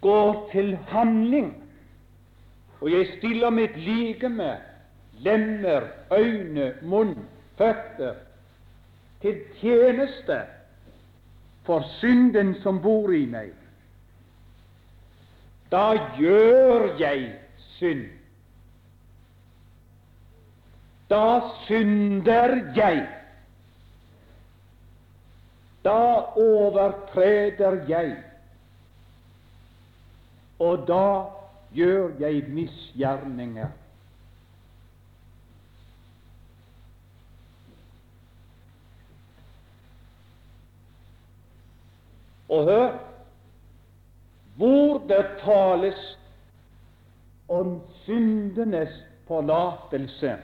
går 0.00 0.48
til 0.52 0.76
handling, 0.88 1.52
og 2.80 2.90
jeg 2.90 3.06
stiller 3.18 3.50
mitt 3.50 3.76
ligeme, 3.76 4.56
lemmer, 5.18 5.82
øyne, 6.12 6.74
munn, 6.82 7.18
føtter 7.58 8.14
til 9.22 9.40
tjeneste 9.60 10.42
for 11.66 11.84
synden 11.98 12.54
som 12.62 12.80
bor 12.82 13.12
i 13.12 13.24
meg, 13.26 13.52
da 15.72 15.92
gjør 16.16 16.94
jeg 17.00 17.32
synd. 17.76 18.06
Da 21.08 21.40
synder 21.64 22.54
jeg. 22.76 23.04
Da 25.84 26.00
overtreder 26.36 27.84
jeg, 27.88 28.16
og 30.58 30.88
da 30.88 31.04
gjør 31.72 32.10
jeg 32.20 32.42
misgjerninger. 32.52 33.68
Og 42.48 42.64
hør 42.64 42.98
hvor 44.58 44.98
det 45.06 45.26
tales 45.44 46.18
om 47.48 47.80
syndenes 48.04 48.90
forlatelse, 49.28 50.36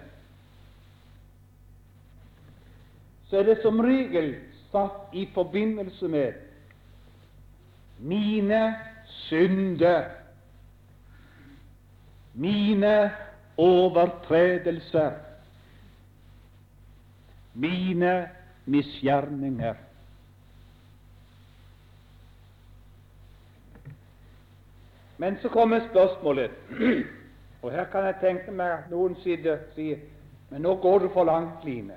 så 3.27 3.39
er 3.39 3.43
det 3.49 3.57
som 3.63 3.81
regel 3.83 4.37
satt 4.71 5.15
i 5.19 5.25
forbindelse 5.35 6.09
med 6.09 6.33
mine 7.99 8.61
synder, 9.07 10.05
mine 12.35 13.11
overtredelser, 13.57 15.11
mine 17.55 18.29
misgjerninger. 18.65 19.75
Men 25.19 25.39
så 25.43 25.49
kommer 25.49 25.81
spørsmålet, 25.91 26.51
og 27.63 27.71
her 27.73 27.85
kan 27.85 28.05
jeg 28.05 28.21
tenke 28.21 28.53
meg 28.53 28.73
at 28.73 28.91
noen 28.91 29.15
sier, 29.23 29.61
sier 29.75 30.03
men 30.51 30.63
nå 30.63 30.77
går 30.83 30.99
du 30.99 31.09
for 31.11 31.25
langt, 31.25 31.65
Line. 31.65 31.97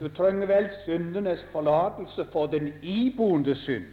Du 0.00 0.08
trenger 0.08 0.48
vel 0.48 0.70
syndenes 0.84 1.42
forlatelse 1.52 2.24
for 2.32 2.46
den 2.46 2.72
iboende 2.82 3.54
synd. 3.54 3.84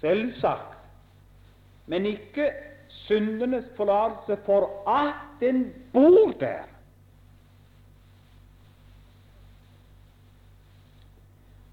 Selvsagt. 0.00 0.76
Men 1.86 2.06
ikke 2.06 2.50
syndenes 2.88 3.64
forlatelse 3.76 4.36
for 4.44 4.90
at 4.90 5.14
den 5.40 5.72
bor 5.92 6.34
der. 6.40 6.68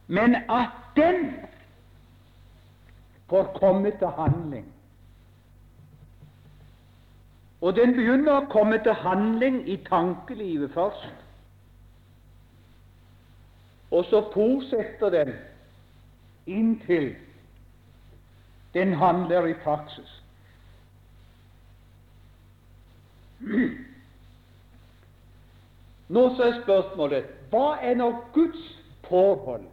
Men 0.08 0.36
at 0.36 0.70
den 0.96 1.34
får 3.30 3.44
komme 3.60 3.92
til 3.92 4.08
handling. 4.08 4.74
Og 7.62 7.76
den 7.76 7.96
begynner 7.98 8.42
å 8.42 8.50
komme 8.52 8.78
til 8.84 8.94
handling 8.94 9.64
i 9.70 9.78
tankelivet 9.88 10.74
først. 10.74 11.08
Og 13.92 14.06
så 14.06 14.22
fortsetter 14.34 15.10
den 15.10 15.34
inntil 16.46 17.16
den 18.74 18.94
handler 18.94 19.48
i 19.48 19.54
praksis. 19.64 20.22
Nå 26.08 26.26
så 26.36 26.50
er 26.50 26.60
spørsmålet 26.64 27.32
hva 27.50 27.78
er 27.82 27.96
nå 27.98 28.12
Guds 28.36 28.68
forhold 29.08 29.64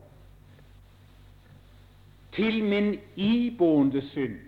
til 2.33 2.64
min 2.64 3.01
iboende 3.16 4.03
synd 4.11 4.38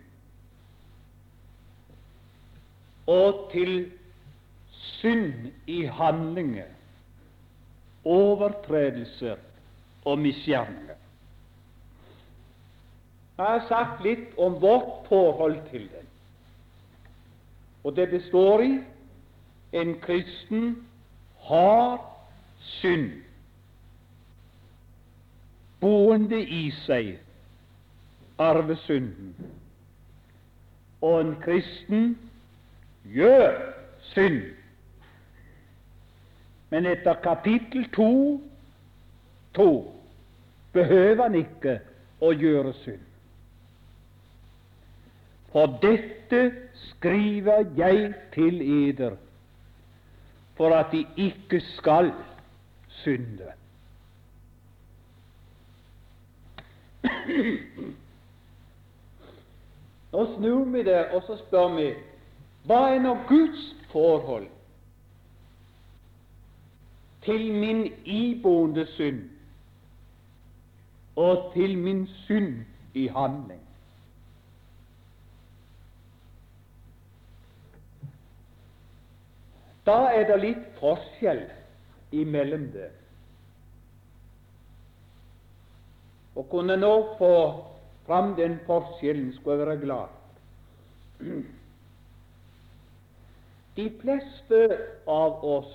og 3.06 3.50
til 3.52 3.92
synd 4.70 5.52
i 5.66 5.84
handlinger, 5.84 6.64
overtredelser 8.04 9.36
og 10.04 10.18
misgjerninger. 10.18 10.94
Jeg 13.38 13.46
har 13.46 13.66
sagt 13.68 14.04
litt 14.04 14.38
om 14.38 14.56
vårt 14.62 15.08
forhold 15.08 15.58
til 15.70 15.88
den, 15.90 16.08
og 17.84 17.96
det 17.96 18.08
består 18.10 18.62
i 18.62 18.72
en 19.74 19.94
kristen 20.00 20.86
har 21.48 21.98
synd 22.78 23.10
boende 25.80 26.40
i 26.40 26.70
seg, 26.86 27.18
arvesynden, 28.38 29.34
og 31.00 31.20
en 31.20 31.36
kristen 31.42 32.18
gjør 33.04 33.58
synd. 34.00 34.42
Men 36.70 36.86
etter 36.86 37.14
kapittel 37.22 37.90
to, 37.94 38.40
to 39.54 39.68
behøver 40.72 41.22
han 41.22 41.34
ikke 41.38 41.78
å 42.24 42.32
gjøre 42.34 42.72
synd. 42.82 43.04
For 45.54 45.76
dette 45.82 46.40
skriver 46.88 47.68
jeg 47.78 48.14
til 48.34 48.62
eder, 48.88 49.14
for 50.56 50.74
at 50.74 50.90
de 50.92 51.04
ikke 51.28 51.60
skal 51.76 52.10
synde. 53.04 53.52
Nå 60.14 60.24
snur 60.36 60.64
vi 60.64 60.82
det, 60.82 61.08
og 61.10 61.22
så 61.26 61.34
spør 61.36 61.72
vi 61.74 61.88
hva 62.64 62.76
er 62.94 63.00
nå 63.02 63.16
Guds 63.26 63.64
forhold 63.90 64.46
til 67.26 67.42
min 67.52 67.82
iboende 68.04 68.86
synd 68.94 69.24
og 71.16 71.50
til 71.56 71.74
min 71.78 72.06
synd 72.06 72.62
i 72.94 73.08
handling? 73.08 73.60
Da 79.86 79.98
er 80.14 80.30
det 80.30 80.40
litt 80.46 80.64
forskjell 80.78 81.42
imellom 82.14 82.70
det. 82.72 82.90
Å 86.38 86.46
kunne 86.54 86.78
nå 86.78 86.96
få 87.18 87.36
fram 88.06 88.34
den 88.36 88.58
forskjellen 88.66 89.32
skulle 89.32 89.58
jeg 89.58 89.66
være 89.66 89.80
glad. 89.80 90.08
De 93.76 93.88
fleste 94.00 94.60
av 95.10 95.44
oss, 95.44 95.72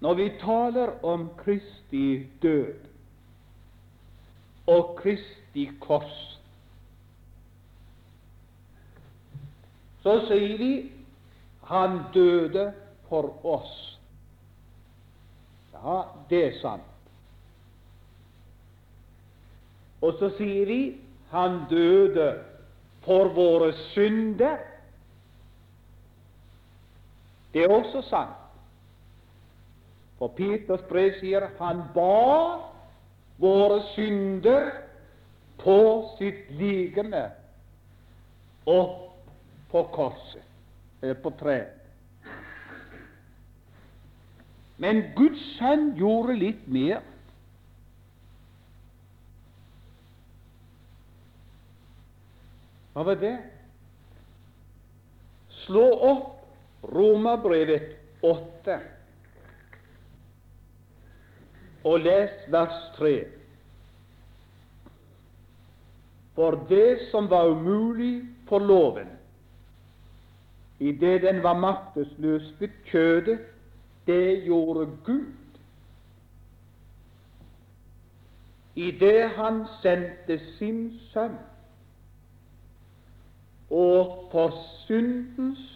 når 0.00 0.14
vi 0.14 0.26
taler 0.40 0.96
om 1.06 1.28
Kristi 1.38 2.26
død 2.42 2.88
og 4.66 4.96
Kristi 4.98 5.68
kors, 5.80 6.16
så 10.02 10.18
sier 10.26 10.58
vi 10.58 10.72
han 11.66 12.00
døde 12.14 12.68
for 13.08 13.46
oss. 13.46 13.72
Ja, 15.74 16.02
det 16.30 16.42
er 16.48 16.60
sant. 16.60 16.95
Og 20.02 20.18
så 20.20 20.30
sier 20.36 20.66
de 20.68 20.80
han 21.32 21.62
døde 21.70 22.26
for 23.06 23.32
våre 23.34 23.72
synder. 23.92 24.58
Det 27.54 27.64
er 27.64 27.72
også 27.72 28.02
sant. 28.08 28.42
For 30.18 30.32
Peters 30.36 30.84
brev 30.88 31.18
sier 31.20 31.48
han 31.60 31.82
bar 31.94 32.66
våre 33.40 33.82
synder 33.94 34.70
på 35.60 35.78
sitt 36.18 36.48
ligeme 36.56 37.26
opp 38.66 39.02
på 39.70 39.82
korset, 39.92 40.44
eller 41.02 41.18
på 41.20 41.32
treet. 41.40 41.72
Men 44.82 45.02
Guds 45.16 45.42
sønn 45.56 45.90
gjorde 45.96 46.36
litt 46.36 46.64
mer. 46.68 47.04
Hva 52.96 53.02
var 53.04 53.18
det? 53.20 53.34
Slå 55.66 55.84
opp 55.84 56.86
Romerbrevet 56.96 58.22
8 58.24 58.76
og 61.84 61.98
les 62.00 62.46
vers 62.54 62.78
3. 62.96 63.10
For 66.38 66.56
det 66.70 67.10
som 67.10 67.28
var 67.28 67.50
umulig 67.52 68.14
for 68.48 68.64
loven, 68.64 69.10
idet 70.80 71.20
den 71.26 71.42
var 71.44 71.58
maktesløs 71.60 72.46
ved 72.62 72.78
kjødet, 72.88 73.42
det 74.06 74.44
gjorde 74.46 74.86
Gud. 75.04 75.60
Idet 78.74 79.36
Han 79.36 79.66
sendte 79.82 80.40
sin 80.56 80.80
sønn 81.12 81.36
og 83.70 84.28
for 84.32 84.52
syndens 84.86 85.72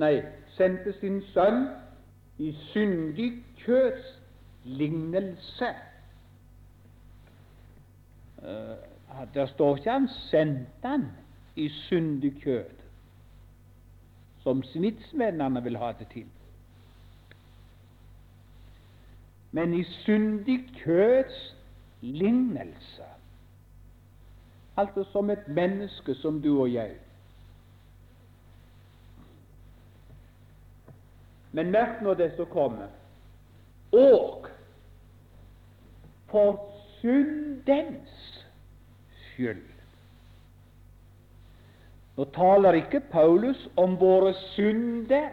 Nei, 0.00 0.22
sendte 0.56 0.94
sin 1.00 1.18
sønn 1.34 1.66
i 2.40 2.52
syndig 2.70 3.32
kjøds 3.60 4.06
lignelse. 4.64 5.68
Uh, 8.40 8.78
der 9.34 9.46
står 9.50 9.76
ikke 9.76 9.90
han 9.90 10.08
sendte 10.08 10.88
han 10.88 11.04
i 11.56 11.68
syndig 11.68 12.32
kjød, 12.40 12.70
som 14.42 14.62
snittsmennene 14.62 15.62
vil 15.62 15.76
ha 15.76 15.92
det 15.98 16.08
til. 16.14 16.26
Men 19.52 19.74
i 19.74 19.84
syndig 19.84 20.62
kjøds 20.80 21.56
lignelse 22.00 23.09
altså 24.80 25.04
som 25.12 25.30
et 25.30 25.48
menneske 25.48 26.14
som 26.14 26.40
du 26.42 26.52
og 26.60 26.72
jeg. 26.72 26.96
Men 31.52 31.72
merk 31.74 32.02
nå 32.02 32.14
det 32.14 32.30
som 32.36 32.46
kommer. 32.50 32.90
Og 33.92 34.46
for 36.30 36.60
syndens 37.00 38.44
skyld. 39.32 39.66
Nå 42.16 42.26
taler 42.36 42.78
ikke 42.82 43.00
Paulus 43.10 43.60
om 43.80 43.96
våre 44.00 44.34
synder, 44.52 45.30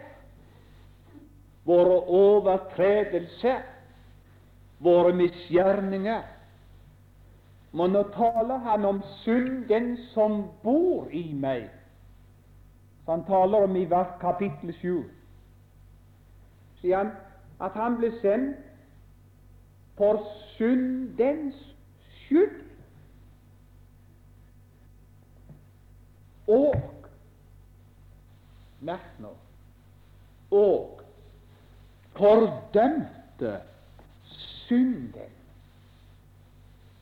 våre 1.68 1.98
overtredelser, 2.18 3.60
våre 4.80 5.12
misgjerninger. 5.12 6.22
Men 7.72 7.92
nå 7.92 8.02
taler 8.14 8.58
han 8.64 8.84
om 8.84 9.02
synden 9.22 9.96
som 10.14 10.42
bor 10.62 11.08
i 11.12 11.32
meg. 11.34 11.68
Så 13.04 13.16
han 13.16 13.24
taler 13.24 13.64
om 13.68 13.76
i 13.76 13.86
kapittel 14.20 14.72
7. 14.80 15.04
Sier 16.80 16.96
han 16.96 17.12
at 17.60 17.76
han 17.76 17.98
ble 17.98 18.12
sendt 18.20 18.64
for 19.98 20.22
syndens 20.56 21.58
skyld. 22.22 22.62
Og 26.48 26.74
Merk 28.80 29.18
nå 29.18 29.32
og 30.54 31.00
fordømte 32.16 33.56
synden 34.68 35.37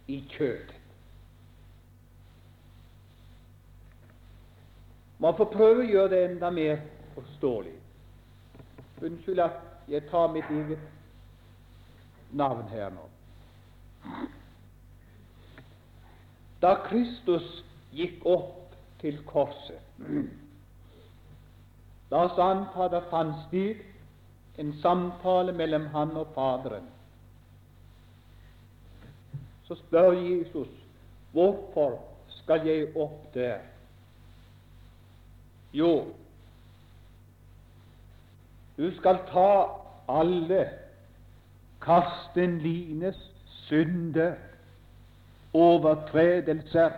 i 0.07 0.25
kjødet. 0.31 0.75
Man 5.19 5.37
får 5.37 5.49
prøve 5.53 5.83
å 5.83 5.89
gjøre 5.89 6.13
det 6.13 6.25
enda 6.27 6.51
mer 6.53 6.81
forståelig. 7.15 7.73
Unnskyld 9.03 9.41
at 9.41 9.63
jeg 9.89 10.05
tar 10.11 10.33
mitt 10.33 10.51
eget 10.53 10.83
navn 12.37 12.69
her 12.69 12.91
nå. 12.93 13.07
Da 16.63 16.75
Kristus 16.87 17.47
gikk 17.97 18.25
opp 18.29 18.75
til 19.01 19.19
korset, 19.29 19.81
da 22.11 22.23
sa 22.37 22.53
han 22.53 22.91
det 22.93 23.03
fant 23.11 23.41
sted 23.49 23.83
en 24.61 24.73
samtale 24.83 25.53
mellom 25.53 25.89
han 25.93 26.15
og 26.17 26.33
Faderen 26.35 26.87
så 29.67 29.75
spør 29.75 30.13
Jesus 30.13 30.69
hvorfor 31.33 31.99
skal 32.29 32.67
jeg 32.67 32.97
opp 32.97 33.35
der? 33.35 33.59
Jo, 35.75 36.07
du 38.77 38.91
skal 38.97 39.19
ta 39.29 39.51
alle 40.09 40.69
Karsten 41.83 42.59
Lines 42.59 43.19
synder, 43.67 44.35
overtredelser 45.53 46.91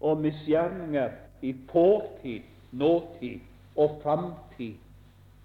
og 0.00 0.20
misgjerninger 0.20 1.10
i 1.42 1.56
fortid, 1.72 2.40
nåtid 2.72 3.40
og 3.76 4.00
framtid 4.02 4.74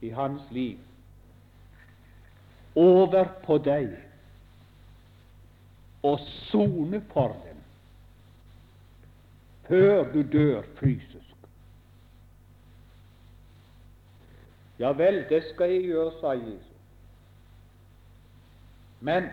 i 0.01 0.09
hans 0.09 0.41
liv 0.51 0.77
over 2.75 3.27
på 3.45 3.57
deg 3.61 3.91
og 6.03 6.19
sone 6.19 7.01
for 7.13 7.27
dem 7.27 7.53
før 9.67 10.13
du 10.13 10.21
dør 10.31 10.61
fysisk. 10.79 11.35
Ja 14.79 14.91
vel, 14.91 15.25
det 15.29 15.43
skal 15.53 15.71
jeg 15.71 15.83
gjøre, 15.83 16.11
sa 16.19 16.31
Jesus. 16.31 16.73
Men 18.99 19.29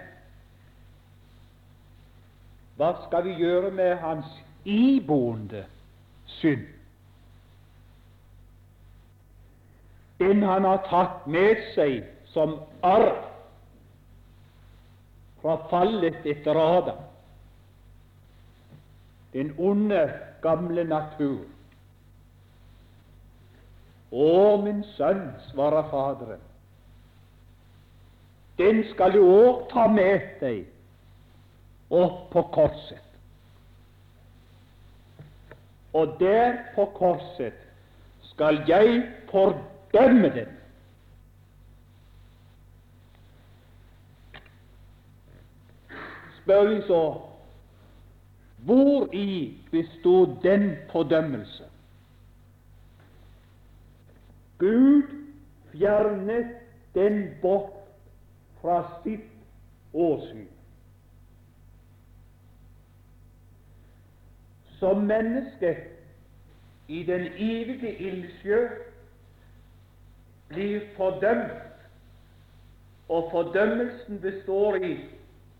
hva 2.76 2.92
skal 3.06 3.24
vi 3.24 3.34
gjøre 3.34 3.70
med 3.70 3.96
hans 3.96 4.26
iboende 4.64 5.64
synd? 6.26 6.66
Den 10.20 10.42
han 10.42 10.64
har 10.64 10.84
tatt 10.90 11.26
med 11.26 11.60
seg 11.74 12.04
som 12.32 12.58
arv 12.82 13.29
fra 15.42 15.56
fallet 15.70 16.26
etter 16.26 16.56
Adam. 16.78 16.98
Den 19.32 19.54
onde, 19.58 20.02
gamle 20.42 20.84
natur. 20.84 21.44
Å, 24.10 24.56
min 24.64 24.82
sønn, 24.96 25.28
svarer 25.52 25.86
Faderen, 25.90 26.42
den 28.58 28.82
skal 28.90 29.14
du 29.14 29.22
òg 29.22 29.68
ta 29.70 29.86
med 29.88 30.26
deg 30.42 30.66
opp 31.94 32.26
på 32.34 32.42
korset. 32.54 33.06
Og 35.96 36.18
der 36.20 36.58
på 36.74 36.84
korset 36.98 37.62
skal 38.32 38.60
jeg 38.68 39.04
fordømme 39.30 40.30
den 40.34 40.59
spør 46.50 46.68
vi 46.68 46.82
så 46.82 47.20
hvor 48.64 49.08
i 49.12 49.58
bestod 49.70 50.36
den 50.42 50.76
fordømmelse? 50.92 51.64
Gud 54.58 55.02
fjernet 55.72 56.46
den 56.94 57.28
bort 57.42 57.72
fra 58.60 59.00
sitt 59.04 59.30
åsyn. 59.94 60.48
Som 64.78 64.96
menneske 64.96 65.76
i 66.88 67.02
den 67.02 67.26
evige 67.26 67.94
ildsjø 67.96 68.68
blir 70.48 70.80
fordømt, 70.96 71.86
og 73.08 73.30
fordømmelsen 73.32 74.20
består 74.20 74.74
i 74.74 74.96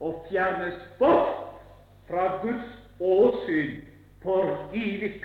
og 0.01 0.27
fjernes 0.31 0.75
bort 0.99 1.61
fra 2.09 2.37
Guds 2.43 2.71
åsyn 3.01 3.81
for 4.23 4.71
evig. 4.75 5.25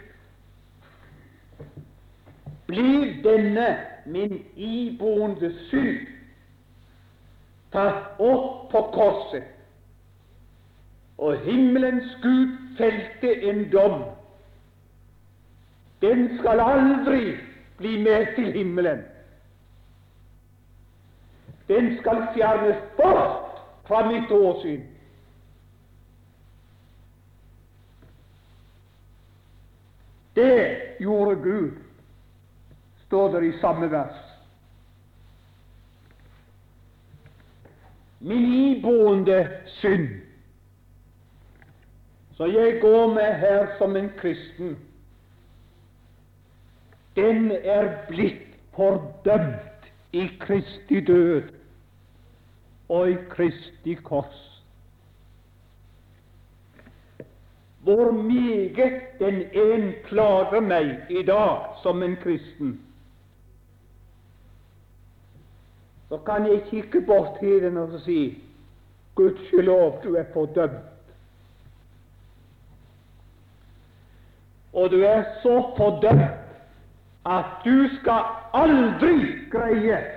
Blir 2.68 3.14
denne 3.24 3.68
min 4.06 4.40
iboende 4.56 5.52
synd 5.70 6.08
tatt 7.76 8.20
opp 8.24 8.70
på 8.72 8.82
korset, 8.96 9.48
og 11.18 11.40
himmelens 11.44 12.14
Gud 12.24 12.54
felte 12.78 13.34
en 13.50 13.66
dom, 13.72 14.04
den 16.02 16.28
skal 16.40 16.60
aldri 16.60 17.36
bli 17.78 17.98
med 18.04 18.36
til 18.36 18.52
himmelen. 18.52 19.04
Den 21.68 21.98
skal 22.00 22.28
fjernes 22.36 22.82
bort 22.98 23.45
fra 23.86 24.12
mitt 24.12 24.32
åsyn. 24.32 24.84
Det 30.36 30.82
gjorde 31.00 31.36
Gud, 31.36 31.72
står 33.06 33.40
det 33.40 33.48
i 33.48 33.60
samme 33.60 33.92
vers. 33.92 34.16
Min 38.20 38.54
iboende 38.54 39.62
synd, 39.66 40.10
så 42.34 42.46
jeg 42.46 42.82
går 42.82 43.14
med 43.14 43.34
her 43.40 43.78
som 43.78 43.96
en 43.96 44.10
kristen, 44.18 44.78
den 47.16 47.52
er 47.52 47.88
blitt 48.08 48.58
fordømt 48.76 49.88
i 50.12 50.28
Kristi 50.40 51.00
død 51.00 51.55
og 52.90 53.10
i 53.10 53.16
Kristi 53.30 53.94
kors. 53.94 54.64
Hvor 57.82 58.12
meget 58.12 59.02
den 59.20 59.36
en 59.54 59.94
plager 60.06 60.60
meg 60.60 61.06
i 61.10 61.22
dag 61.24 61.82
som 61.84 62.04
en 62.04 62.16
kristen, 62.24 62.80
så 66.10 66.18
kan 66.18 66.48
jeg 66.50 66.64
kikke 66.70 67.02
bort 67.06 67.40
til 67.40 67.62
den 67.62 67.78
og 67.78 68.00
si 68.02 68.42
Gudskjelov, 69.16 70.02
du 70.04 70.16
er 70.16 70.24
fordømt. 70.34 70.82
Og 74.74 74.92
du 74.92 75.02
er 75.02 75.24
så 75.44 75.74
fordømt 75.78 76.42
at 77.26 77.46
du 77.66 77.88
skal 78.00 78.22
aldri 78.54 79.16
greie 79.52 80.15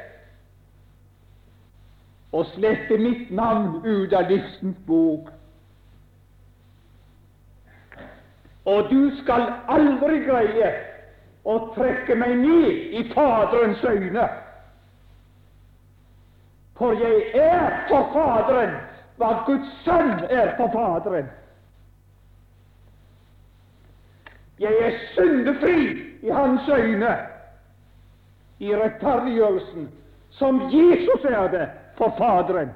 å 2.33 2.45
slette 2.55 2.99
mitt 3.01 3.31
navn 3.31 3.81
ut 3.85 4.13
av 4.13 4.31
livsens 4.31 4.77
bok. 4.87 5.31
Og 8.69 8.91
du 8.91 9.01
skal 9.23 9.47
aldri 9.73 10.21
greie 10.27 10.69
å 11.49 11.57
trekke 11.73 12.17
meg 12.21 12.37
ned 12.43 12.99
i 13.01 13.07
Faderens 13.15 13.85
øyne. 13.85 14.27
For 16.79 16.93
jeg 17.01 17.33
er 17.35 17.81
for 17.89 18.13
Faderen 18.13 18.77
hva 19.19 19.31
Guds 19.47 19.71
sønn 19.87 20.29
er 20.29 20.53
for 20.61 20.71
Faderen. 20.75 21.31
Jeg 24.59 24.75
er 24.85 25.01
syndefri 25.15 25.81
i 26.23 26.31
hans 26.35 26.69
øyne 26.69 27.17
i 28.59 28.75
rettferdiggjørelsen, 28.75 29.89
som 30.31 30.61
Jesus 30.71 31.25
er 31.25 31.51
det 31.55 31.67
for 31.99 32.11
Faderen. 32.19 32.71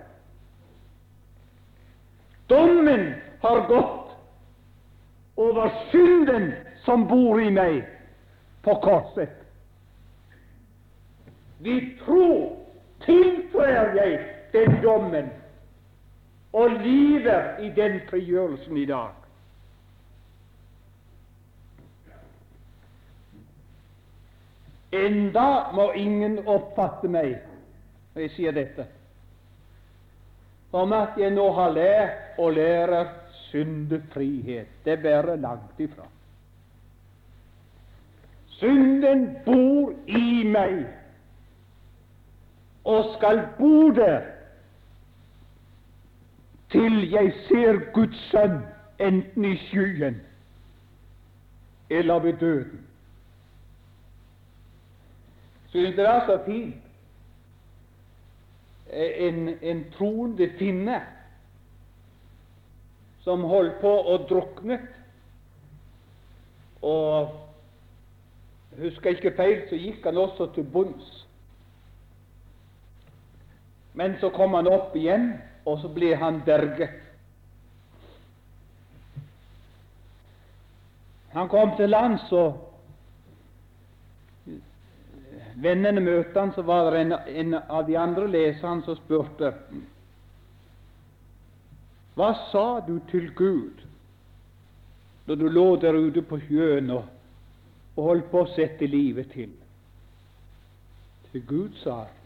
Dommen 2.46 3.14
har 3.40 3.68
gått 3.68 4.10
over 5.34 5.72
synden 5.90 6.52
som 6.84 7.06
bor 7.08 7.42
i 7.42 7.50
meg, 7.50 7.84
på 8.62 8.74
korset. 8.82 9.38
Vi 11.58 11.76
tror 12.02 12.56
tiltrer 13.06 13.94
jeg 13.96 14.18
den 14.52 14.76
dommen 14.82 15.30
og 16.52 16.70
lever 16.82 17.62
i 17.62 17.70
den 17.74 18.00
frigjørelsen 18.10 18.76
i 18.76 18.86
dag. 18.86 19.14
Enda 24.92 25.46
må 25.72 25.92
ingen 25.96 26.42
oppfatte 26.44 27.08
meg 27.08 27.38
når 28.12 28.26
jeg 28.26 28.34
sier 28.36 28.54
dette, 28.58 28.84
om 30.72 30.92
at 30.92 31.08
jeg 31.18 31.30
nå 31.30 31.52
har 31.52 31.70
lært 31.70 32.38
og 32.38 32.52
lærer 32.52 33.08
syndefrihet. 33.30 34.66
Det 34.84 34.98
bærer 35.02 35.36
langt 35.36 35.80
ifra. 35.80 36.06
Synden 38.46 39.36
bor 39.44 39.92
i 40.06 40.44
meg 40.46 40.84
og 42.84 43.14
skal 43.16 43.42
bo 43.58 43.90
der 43.90 44.20
til 46.70 47.10
jeg 47.10 47.32
ser 47.48 47.80
Guds 47.92 48.20
sønn 48.30 48.62
enten 49.00 49.44
i 49.44 49.56
skyen 49.66 50.20
eller 51.90 52.18
ved 52.18 52.32
døden. 52.40 52.86
Synes 55.68 55.96
det 55.96 56.08
er 56.08 56.26
så 56.26 56.38
fint 56.46 56.74
en, 58.92 59.48
en 59.62 59.84
troende 59.96 60.50
finne 60.58 61.00
som 63.24 63.44
holdt 63.46 63.78
på 63.80 63.92
å 64.12 64.16
drukne. 64.28 64.78
Og 66.82 67.36
husker 68.80 69.10
jeg 69.10 69.20
ikke 69.20 69.36
feil, 69.38 69.60
så 69.68 69.78
gikk 69.78 70.08
han 70.08 70.18
også 70.18 70.50
til 70.54 70.66
bunns. 70.66 71.12
Men 73.94 74.16
så 74.20 74.32
kom 74.34 74.56
han 74.56 74.68
opp 74.70 74.96
igjen, 74.96 75.34
og 75.68 75.78
så 75.82 75.88
ble 75.92 76.14
han 76.18 76.40
berget. 76.46 76.98
Han 81.32 81.48
kom 81.48 81.76
til 81.76 81.92
lands, 81.92 82.24
og 82.32 82.71
vennene 85.60 86.00
møtte 86.00 86.40
han, 86.40 86.52
så 86.54 86.62
var 86.62 86.90
det 86.92 87.00
en, 87.00 87.12
en 87.12 87.54
av 87.54 87.86
de 87.86 87.96
andre 87.98 88.28
leserne 88.30 88.84
som 88.86 88.96
spurte 88.98 89.52
Hva 92.16 92.30
sa 92.50 92.66
du 92.86 92.98
til 93.10 93.32
Gud 93.36 93.88
da 95.26 95.36
du 95.38 95.46
lå 95.48 95.76
der 95.78 95.94
ute 95.94 96.22
på 96.26 96.40
sjøen 96.48 96.90
og, 96.90 97.04
og 97.94 98.08
holdt 98.08 98.30
på 98.32 98.40
å 98.42 98.50
sette 98.56 98.88
livet 98.90 99.30
til? 99.32 99.52
Til 101.30 101.44
Gud 101.46 101.78
sa 101.80 102.02
han. 102.02 102.18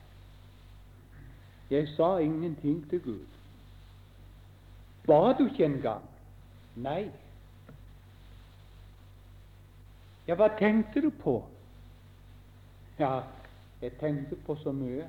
Jeg 1.71 1.89
sa 1.93 2.17
ingenting 2.23 2.81
til 2.91 3.03
Gud. 3.05 3.37
Ba 5.07 5.35
du 5.39 5.45
ikke 5.47 5.67
engang? 5.67 6.03
Nei. 6.77 7.05
Ja, 10.27 10.35
hva 10.35 10.49
tenkte 10.59 11.03
du 11.05 11.11
på? 11.11 11.41
Ja, 12.99 13.21
jeg 13.83 13.93
tenkte 14.01 14.37
på 14.47 14.57
så 14.57 14.73
mye. 14.73 15.09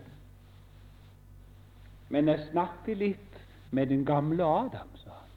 Men 2.09 2.27
jeg 2.27 2.47
snakket 2.51 2.97
litt 2.97 3.39
med 3.71 3.87
den 3.87 4.05
gamle 4.05 4.43
Adam, 4.43 4.89
sa 4.95 5.09
han. 5.09 5.33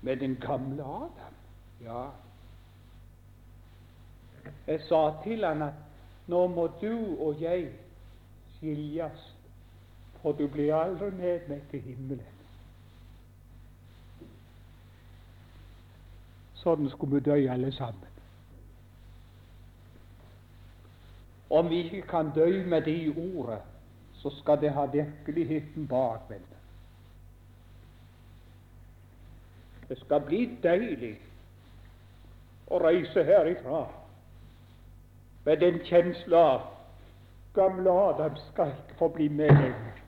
Med 0.00 0.16
den 0.16 0.36
gamle 0.40 0.84
Adam? 0.84 1.36
Ja. 1.80 2.06
Jeg 4.66 4.80
sa 4.88 5.02
til 5.24 5.44
han 5.44 5.62
at 5.62 6.28
nå 6.28 6.46
må 6.52 6.66
du 6.80 7.16
og 7.16 7.40
jeg 7.40 7.70
skiljes, 8.56 9.36
for 10.22 10.32
du 10.32 10.48
blir 10.48 10.74
aldri 10.76 11.10
med 11.10 11.48
meg 11.48 11.64
til 11.70 11.80
himmelen. 11.80 12.36
Sånn 16.58 16.88
skulle 16.92 17.20
vi 17.20 17.30
dø 17.30 17.38
alle 17.52 17.72
sammen. 17.72 18.17
Om 21.58 21.70
vi 21.70 21.82
ikke 21.82 22.02
kan 22.08 22.30
dø 22.34 22.64
med 22.66 22.82
det 22.86 22.94
i 22.94 23.10
ordet, 23.34 23.58
så 24.14 24.30
skal 24.40 24.60
det 24.60 24.70
ha 24.70 24.84
virkeligheten 24.92 25.88
bakvendt. 25.88 26.54
Det 29.88 29.98
skal 29.98 30.20
bli 30.20 30.42
deilig 30.62 31.14
å 32.68 32.78
reise 32.82 33.24
herifra 33.24 33.86
med 35.46 35.62
den 35.64 35.78
kjensla 35.88 36.42
av 36.52 36.66
gamle 37.56 37.90
Adam 37.90 38.36
skal 38.50 38.74
ikke 38.74 38.98
få 38.98 39.08
bli 39.16 39.28
med 39.28 39.50
lenger. 39.50 40.02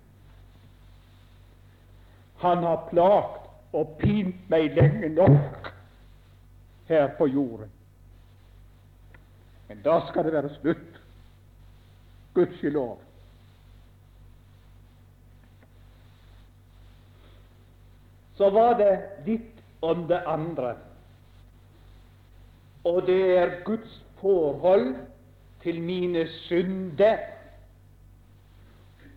Han 2.44 2.64
har 2.64 2.88
plagt 2.90 3.48
og 3.72 3.96
pint 3.98 4.48
meg 4.53 4.74
lenge 4.76 5.09
nok 5.14 5.72
her 6.88 7.09
på 7.18 7.26
jorden. 7.26 7.70
Men 9.68 9.82
da 9.84 10.01
skal 10.09 10.24
det 10.26 10.32
være 10.32 10.55
slutt. 10.61 10.89
Gudskjelov. 12.35 12.99
Så 18.37 18.51
var 18.51 18.78
det 18.78 18.93
litt 19.26 19.59
om 19.85 20.07
det 20.09 20.20
andre, 20.28 20.74
og 22.89 23.03
det 23.09 23.20
er 23.37 23.59
Guds 23.66 23.99
forhold 24.20 24.95
til 25.62 25.83
mine 25.85 26.24
synder, 26.47 27.18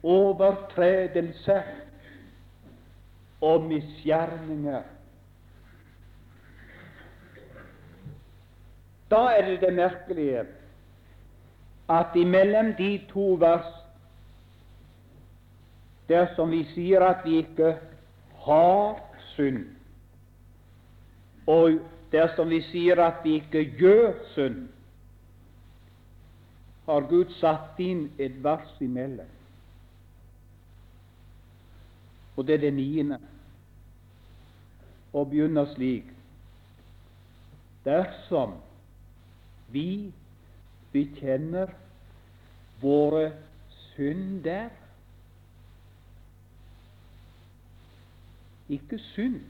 overtredelser 0.04 1.70
og 3.44 3.64
misgjerninger. 3.70 4.84
Da 9.12 9.22
er 9.38 9.48
det 9.48 9.62
det 9.62 9.74
merkelige 9.78 10.44
at 11.90 12.16
imellom 12.16 12.74
de 12.78 13.02
to 13.10 13.34
vers, 13.40 13.68
dersom 16.08 16.52
vi 16.52 16.64
sier 16.74 17.04
at 17.04 17.26
vi 17.26 17.38
ikke 17.44 17.76
har 18.46 19.02
synd, 19.34 19.66
og 21.48 21.80
dersom 22.12 22.50
vi 22.50 22.62
sier 22.70 23.02
at 23.04 23.24
vi 23.24 23.36
ikke 23.42 23.66
gjør 23.80 24.14
synd, 24.34 24.68
har 26.86 27.08
Gud 27.08 27.32
satt 27.40 27.80
inn 27.80 28.10
et 28.20 28.36
vers 28.44 28.74
imellom. 28.84 29.30
Og 32.36 32.48
det 32.48 32.58
er 32.58 32.66
det 32.66 32.74
niende, 32.74 33.20
og 35.14 35.30
begynner 35.30 35.70
slik 35.76 36.10
Dersom 37.84 38.54
vi 39.68 40.14
bekjenner 40.94 41.74
våre 42.82 43.32
synder 43.94 44.70
Ikke 48.70 48.98
synd, 48.98 49.42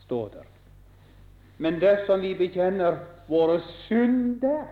står 0.00 0.28
der. 0.28 0.46
Men 1.58 1.80
dersom 1.80 2.22
vi 2.24 2.32
bekjenner 2.34 2.96
våre 3.28 3.60
synder, 3.84 4.64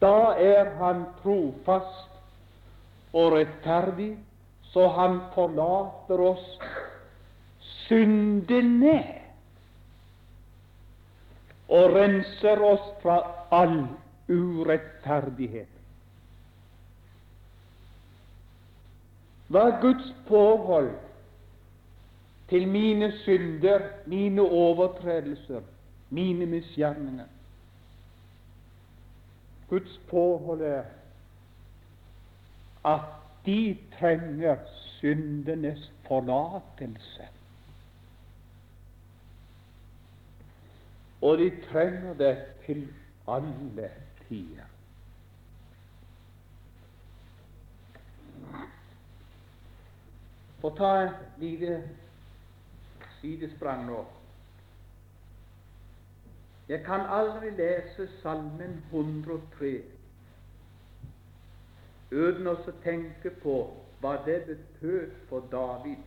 da 0.00 0.34
er 0.38 0.74
Han 0.78 1.04
trofast 1.22 2.20
og 3.12 3.32
rettferdig, 3.32 4.12
så 4.62 4.88
Han 4.88 5.20
forlater 5.34 6.20
oss 6.30 6.46
syndene 7.88 9.19
og 11.70 11.94
renser 11.94 12.62
oss 12.66 12.86
fra 13.02 13.18
all 13.54 13.84
urettferdighet. 14.30 15.76
Hva 19.50 19.66
er 19.66 19.80
Guds 19.82 20.12
forhold 20.28 20.92
til 22.50 22.68
mine 22.68 23.12
synder, 23.22 23.82
mine 24.06 24.42
overtredelser, 24.42 25.62
mine 26.10 26.46
misgjerninger? 26.46 27.26
Guds 29.70 30.00
forhold 30.10 30.62
er 30.62 30.84
at 32.84 33.10
de 33.46 33.76
trenger 33.98 34.56
syndenes 35.00 35.92
forlatelse. 36.08 37.28
Og 41.22 41.38
de 41.38 41.50
trenger 41.72 42.14
det 42.14 42.36
til 42.66 42.88
alle 43.28 43.90
tider. 44.28 44.68
Få 50.60 50.70
ta 50.76 50.92
et 51.04 51.16
lite 51.38 51.82
sidesprang 53.20 53.86
nå. 53.86 54.04
Jeg 56.68 56.84
kan 56.84 57.00
aldri 57.00 57.50
lese 57.50 58.08
Salmen 58.22 58.76
103 58.92 59.70
uten 62.10 62.50
å 62.50 62.54
tenke 62.84 63.32
på 63.42 63.54
hva 64.00 64.16
det 64.26 64.42
betød 64.46 65.16
for 65.28 65.46
David 65.50 66.02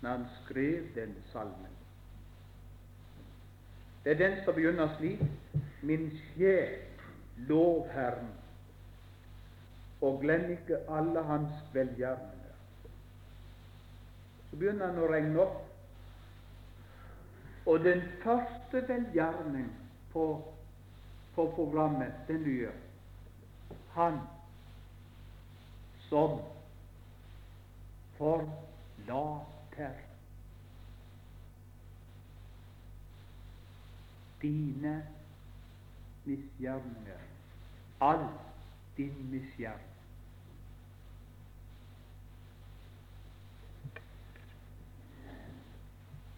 når 0.00 0.10
han 0.10 0.26
skrev 0.40 0.90
denne 0.94 1.22
salmen. 1.32 1.69
Det 4.04 4.12
er 4.12 4.18
den 4.18 4.44
som 4.44 4.54
begynner 4.54 4.96
slik 4.96 5.20
Min 5.82 6.10
sjel, 6.10 6.76
lov 7.48 7.88
Herren, 7.92 8.28
og 10.00 10.18
glem 10.20 10.50
ikke 10.52 10.76
alle 10.92 11.22
hans 11.24 11.52
velgjerninger. 11.72 12.56
Så 14.50 14.58
begynner 14.60 14.90
han 14.90 15.00
å 15.00 15.08
regne 15.08 15.40
opp. 15.40 15.56
Og 17.64 17.80
den 17.84 18.02
første 18.20 18.82
velgjerning 18.88 19.70
på, 20.12 20.26
på 21.34 21.48
programmet, 21.56 22.12
den 22.28 22.44
nye 22.44 22.72
Han 23.94 24.20
som 26.10 26.40
forlater 28.18 30.09
dine 34.42 35.06
misgjerninger, 36.24 37.18
all 38.00 38.28
din 38.96 39.30
misgjerning. 39.30 39.86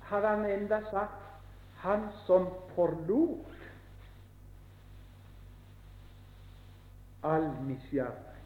Hadde 0.01 0.29
han 0.29 0.45
enda 0.45 0.81
sagt 0.91 1.23
'han 1.77 2.09
som 2.27 2.47
forlot 2.75 3.47
all 7.23 7.51
misgjerning', 7.63 8.43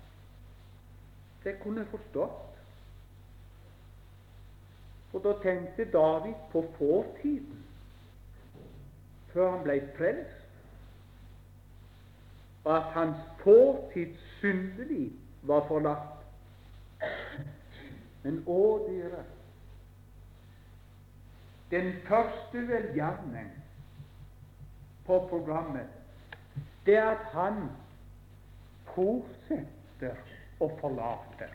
det 1.44 1.60
kunne 1.62 1.80
jeg 1.80 1.88
forstått. 1.88 2.58
For 5.10 5.18
da 5.18 5.32
tenkte 5.42 5.84
David 5.84 6.34
på 6.52 6.64
fortiden, 6.78 7.65
før 9.36 9.50
han 9.50 9.64
ble 9.66 9.80
frelst, 9.98 10.44
og 12.64 12.76
at 12.76 12.92
hans 12.94 13.16
fortids 13.42 14.22
syndeliv 14.38 15.10
var 15.42 15.66
forlatt. 15.68 16.22
Men 18.24 18.38
å, 18.48 18.62
dere, 18.88 19.20
den 21.70 21.92
første 22.08 22.64
velgjerning 22.70 23.52
på 25.04 25.20
programmet, 25.28 25.92
det 26.88 26.96
er 26.96 27.12
at 27.12 27.28
han 27.36 27.60
fortsetter 28.94 30.16
å 30.64 30.72
forlate. 30.80 31.52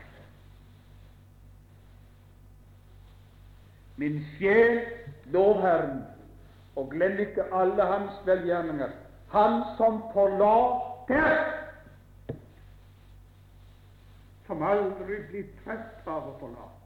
Min 3.98 4.22
sjel, 4.38 4.84
lov 5.34 5.66
Herren, 5.66 6.06
og 6.76 6.90
glem 6.92 7.20
ikke 7.20 7.44
alle 7.54 7.86
hans 7.86 8.12
velgjerninger. 8.26 8.90
Han 9.32 9.64
som 9.78 10.02
forlater, 10.14 11.40
som 14.48 14.64
aldri 14.64 15.22
blir 15.30 15.48
trett 15.64 16.08
av 16.08 16.28
å 16.28 16.36
forlate. 16.40 16.78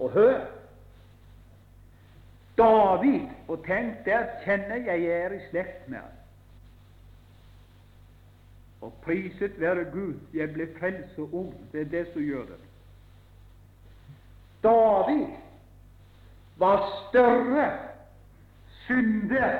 Og 0.00 0.14
hør 0.14 0.38
David, 2.60 3.28
og 3.48 3.62
tenk, 3.64 4.02
der 4.04 4.26
kjenner 4.44 4.82
jeg 4.84 5.04
jeg 5.04 5.20
er 5.24 5.34
i 5.34 5.44
slekt 5.50 5.88
med 5.88 5.98
ham. 5.98 6.16
Og 8.80 8.92
priset 9.04 9.60
være 9.60 9.84
Gud, 9.92 10.20
jeg 10.34 10.52
ble 10.52 10.68
ung. 11.32 11.54
Det 11.72 11.80
er 11.80 11.84
det 11.84 12.06
som 12.12 12.22
gjør 12.22 12.44
det. 12.52 12.58
David 14.62 15.26
var 16.60 16.82
større 17.08 17.66
synder 18.86 19.54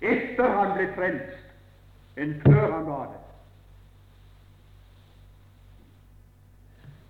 etter 0.00 0.48
han 0.48 0.72
ble 0.76 0.86
frelst, 0.96 1.42
enn 2.20 2.32
før 2.46 2.64
han 2.72 2.86
var 2.88 3.04
det. 3.12 3.20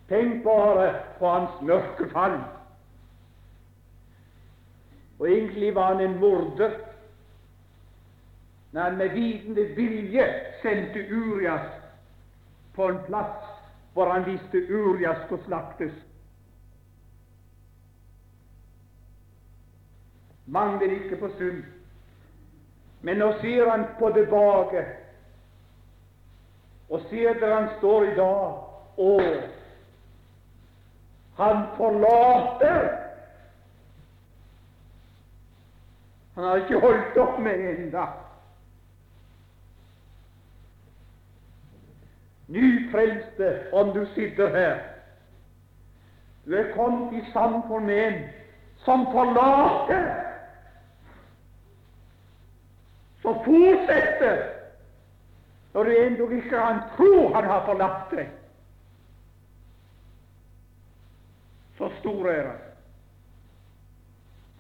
Tenk 0.09 0.43
bare 0.45 0.89
på 1.19 1.31
hans 1.31 1.63
mørke 1.63 2.09
fall. 2.13 2.37
Og 5.19 5.31
egentlig 5.31 5.71
var 5.75 5.95
han 5.95 6.03
en 6.05 6.19
morder 6.21 6.75
når 8.75 8.81
han 8.83 8.97
med 8.99 9.09
vitende 9.15 9.65
vilje 9.77 10.25
sendte 10.63 11.05
Urias 11.15 11.71
på 12.75 12.89
en 12.91 12.99
plass 13.07 13.45
hvor 13.95 14.11
han 14.11 14.27
visste 14.27 14.65
Urias 14.75 15.21
skulle 15.27 15.45
slaktes. 15.45 15.93
Mangler 20.47 20.91
ikke 20.91 21.17
på 21.17 21.31
synd. 21.39 21.65
Men 23.05 23.21
nå 23.21 23.33
sier 23.41 23.71
han 23.71 23.87
på 23.99 24.11
tilbake, 24.17 24.85
og 26.89 27.01
sier 27.11 27.37
der 27.41 27.55
han 27.55 27.69
står 27.79 28.05
i 28.05 28.15
dag 28.17 28.61
Å, 29.05 29.15
han 31.37 31.65
forlater! 31.77 32.85
Han 36.35 36.45
har 36.45 36.63
ikke 36.63 36.81
holdt 36.83 37.19
opp 37.19 37.41
med 37.43 37.59
det 37.59 37.73
ennå. 37.73 38.05
Nyfrelste, 42.55 43.51
om 43.73 43.93
du 43.95 44.05
sitter 44.15 44.51
her. 44.55 44.81
Du 46.47 46.55
er 46.59 46.73
kommet 46.75 47.15
i 47.19 47.23
samfunn 47.33 47.87
med 47.87 48.03
en 48.07 48.19
som 48.85 49.07
forlater, 49.13 50.34
så 53.25 53.33
fortsetter 53.45 54.43
når 55.73 55.85
du 55.85 55.91
endog 55.91 56.33
ikke 56.37 56.51
kan 56.51 56.83
tro 56.97 57.33
han 57.35 57.47
har 57.49 57.63
forlatt 57.65 58.13
deg. 58.13 58.29
Så 61.79 61.89
stor 62.03 62.29
er 62.31 62.51
han. 62.51 62.61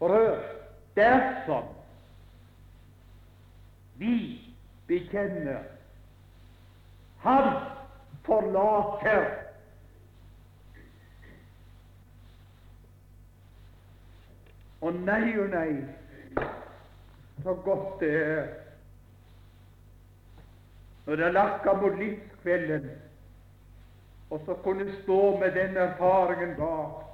For 0.00 0.16
hør 0.16 0.40
dersom 0.96 1.68
vi 4.00 4.16
bekjenner 4.88 5.60
Han 7.24 7.52
forlater 8.26 9.28
Og 14.84 14.96
nei 15.04 15.36
og 15.40 15.46
nei, 15.54 15.70
så 17.44 17.54
godt 17.54 18.00
det 18.00 18.12
er 18.16 18.44
når 21.06 21.16
det 21.16 21.32
lakker 21.32 21.80
mot 21.80 21.98
livskvelden, 21.98 22.90
og 24.30 24.40
så 24.46 24.54
kunne 24.54 25.02
stå 25.02 25.38
med 25.38 25.52
den 25.52 25.76
erfaringen 25.76 26.56
bak. 26.56 27.04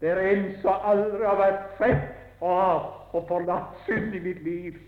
Det 0.00 0.10
er 0.10 0.20
en 0.20 0.60
som 0.62 0.86
aldri 0.86 1.26
har 1.26 1.36
vært 1.36 1.66
trett 1.78 2.42
av 2.42 3.10
og 3.12 3.26
forlatt 3.28 3.82
synd 3.88 4.14
i 4.14 4.22
mitt 4.22 4.42
liv. 4.46 4.78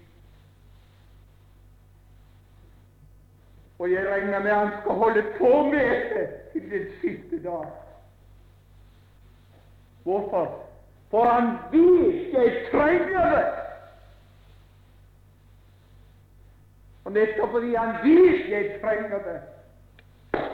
Og 3.78 3.90
jeg 3.90 4.06
regner 4.06 4.38
med 4.38 4.54
han 4.54 4.70
skal 4.80 5.00
holde 5.02 5.24
på 5.38 5.50
med 5.72 6.14
det 6.14 6.28
til 6.52 6.70
den 6.70 6.86
siste 7.00 7.42
dag. 7.42 7.66
Hvorfor? 10.02 10.71
For 11.12 11.24
han 11.28 11.48
vet 11.72 12.32
jeg 12.32 12.52
trenger 12.70 13.24
det. 13.36 13.48
Og 17.04 17.12
nettopp 17.12 17.50
fordi 17.52 17.74
han 17.74 17.98
vet 18.04 18.46
jeg 18.48 18.78
trenger 18.80 19.18
det, 19.26 19.40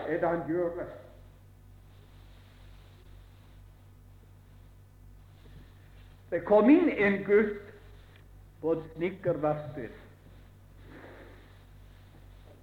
er 0.09 0.19
det 0.19 0.29
han 0.29 0.43
gjør 0.49 0.73
det. 0.81 0.87
Det 6.31 6.41
kom 6.45 6.67
inn 6.75 6.91
en 6.91 7.21
gutt 7.25 7.71
på 8.61 8.73
et 8.75 8.91
snekkerverksted. 8.97 9.95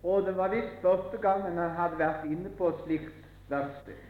Og 0.04 0.28
det 0.28 0.36
var 0.38 0.52
visst 0.52 0.84
første 0.84 1.18
gangen 1.24 1.58
han 1.58 1.80
hadde 1.80 2.02
vært 2.04 2.28
inne 2.28 2.52
på 2.60 2.74
et 2.74 2.84
slikt 2.84 3.32
verksted. 3.50 4.04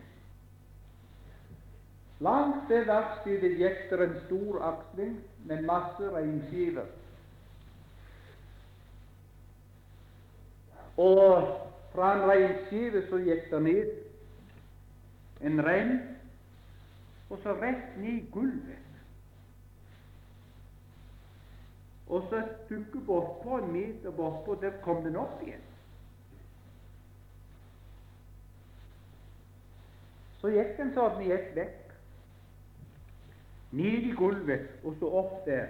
Langs 2.19 2.67
det 2.69 2.85
verkstedet 2.87 3.57
gikk 3.59 3.89
det 3.89 3.99
en 4.05 4.15
stor 4.25 4.61
aksling 4.63 5.17
med 5.45 5.65
masse 5.67 6.11
reinskiver. 6.13 6.87
Og 10.97 11.49
fra 11.91 12.13
en 12.15 12.23
reinskive 12.29 13.03
så 13.09 13.19
gikk 13.19 13.49
det 13.51 13.61
ned 13.67 13.93
en 15.43 15.65
rein, 15.65 15.99
og 17.29 17.39
så 17.43 17.53
rett 17.59 17.97
ned 17.99 18.13
i 18.13 18.25
gulvet. 18.31 18.81
Og 22.07 22.27
så 22.29 22.37
et 22.37 22.57
stykke 22.65 22.99
bortpå, 23.05 23.57
en 23.57 23.71
meter 23.71 24.11
bortpå, 24.11 24.55
der 24.61 24.71
kom 24.81 25.03
den 25.03 25.15
opp 25.19 25.41
igjen. 25.43 25.63
Så 30.39 30.53
gikk 30.53 30.77
den 30.77 30.93
sånn 30.95 31.23
i 31.25 31.33
ett 31.33 31.51
vekk. 31.57 31.84
Ned 33.75 34.07
i 34.07 34.13
gulvet, 34.15 34.69
og 34.83 34.95
så 34.99 35.09
opp 35.19 35.45
der. 35.45 35.67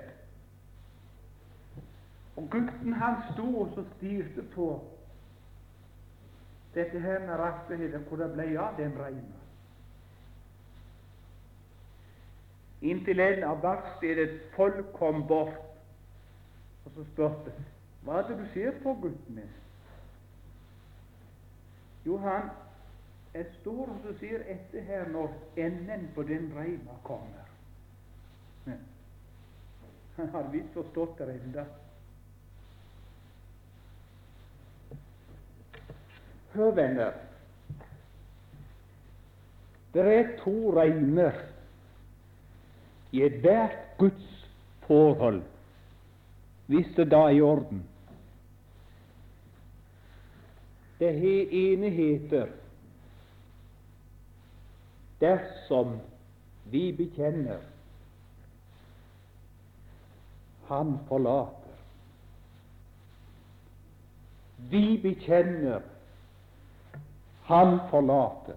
Og 2.36 2.49
gutten 2.51 2.93
han 2.93 3.16
sto 3.32 3.45
og 3.62 3.72
så 3.76 3.86
styrte 3.95 4.43
på 4.53 4.68
dette 6.76 6.99
her 6.99 7.20
med 7.20 7.39
rattigheter, 7.39 7.99
hvor 7.99 8.20
det 8.20 8.34
ble 8.36 8.47
av 8.60 8.76
den 8.78 8.93
reina. 8.99 9.41
Inntil 12.86 13.24
en 13.24 13.45
av 13.47 13.64
verkstedets 13.64 14.41
folk 14.56 14.91
kom 14.99 15.24
bort 15.28 15.62
og 16.86 16.91
så 16.91 17.06
spurte 17.14 17.53
hva 18.06 18.20
er 18.20 18.28
det 18.28 18.36
du 18.38 18.43
ser 18.53 18.76
på, 18.84 18.91
gutten 19.01 19.39
min? 19.39 19.53
Jo, 22.06 22.20
han 22.22 22.51
jeg 23.34 23.45
står 23.62 23.89
og 23.89 23.97
så 24.03 24.14
ser 24.20 24.45
etter 24.53 24.86
her 24.86 25.10
når 25.10 25.34
enden 25.58 26.06
på 26.16 26.24
den 26.24 26.51
reima 26.56 26.99
kommer. 27.03 27.44
Han 30.16 30.30
har 30.30 30.47
visst 30.51 30.74
forstått 30.74 31.18
det 31.18 31.34
enda. 31.34 31.66
Hør, 36.53 36.72
venner. 36.72 37.18
Det 39.93 40.05
er 40.13 40.32
to 40.39 40.72
regner 40.76 41.36
i 43.11 43.24
ethvert 43.24 43.97
Guds 43.99 44.32
forhold, 44.88 45.41
hvis 46.68 46.88
det 46.95 47.09
da 47.11 47.26
er 47.28 47.38
i 47.38 47.41
orden. 47.41 47.84
Det 50.99 51.11
har 51.20 51.51
enigheter 51.51 52.45
heter 52.45 52.53
dersom 55.20 55.99
vi 56.72 56.91
bekjenner 56.95 57.74
Han 60.68 60.99
forlater. 61.07 61.76
Vi 64.57 64.97
bekjenner 65.01 65.82
Han 67.45 67.80
forlater. 67.89 68.55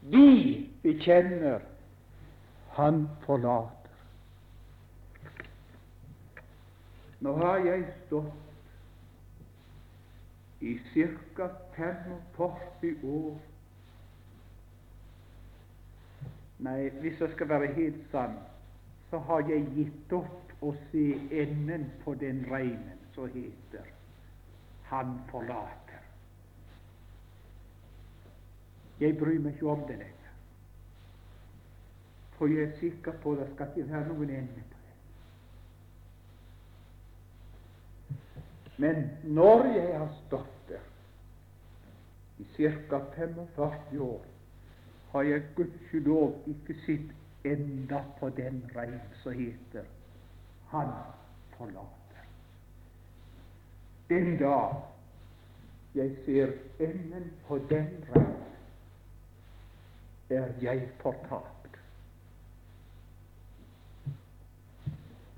Vi 0.00 0.70
bekjenner 0.82 1.60
Han 2.76 3.08
forlater. 3.26 3.72
Nå 7.20 7.32
har 7.40 7.64
jeg 7.64 7.86
stått 8.06 8.32
i 10.60 10.78
ca. 10.92 11.48
45 11.76 12.96
år 13.04 13.36
Nei, 16.58 16.88
hvis 17.00 17.20
jeg 17.20 17.32
skal 17.34 17.48
være 17.48 17.72
helt 17.76 18.04
sann, 18.10 18.38
så 19.10 19.18
har 19.18 19.40
jeg 19.48 19.66
gitt 19.76 20.12
opp 20.12 20.62
å 20.64 20.72
se 20.90 21.06
enden 21.42 21.90
på 22.04 22.14
den 22.18 22.44
reinen 22.50 22.98
som 23.14 23.28
heter 23.32 23.92
Han 24.90 25.16
forlater. 25.30 26.02
Jeg 29.00 29.18
bryr 29.18 29.40
meg 29.42 29.56
ikke 29.56 29.66
om 29.72 29.82
det 29.88 29.96
lenger. 29.98 30.30
For 32.36 32.52
jeg 32.52 32.68
er 32.68 32.78
sikker 32.80 33.12
på 33.22 33.32
at 33.34 33.38
det 33.42 33.48
skal 33.54 33.66
ikke 33.72 33.90
være 33.90 34.08
noen 34.12 34.30
ende 34.38 34.62
på 34.70 34.78
det. 34.86 34.94
Men 38.84 38.96
når 39.24 39.66
jeg 39.74 39.98
har 39.98 40.10
stått 40.22 40.56
der 40.68 40.84
i 42.38 42.44
ca. 42.56 42.98
45 43.16 44.00
år 44.06 44.24
har 45.12 45.22
jeg 45.24 45.48
gudskjelov 45.56 46.50
ikke 46.52 46.74
sett 46.84 47.14
enda 47.52 48.04
på 48.20 48.28
den 48.28 48.62
reim 48.74 49.00
som 49.22 49.32
heter 49.32 49.84
Han 50.68 50.88
forlater. 51.56 52.24
Den 54.08 54.36
dag 54.38 54.82
jeg 55.94 56.16
ser 56.24 56.52
enden 56.80 57.32
på 57.46 57.58
den 57.58 57.88
reim, 58.14 58.34
er 60.30 60.48
jeg 60.62 60.88
fortapt. 61.00 61.78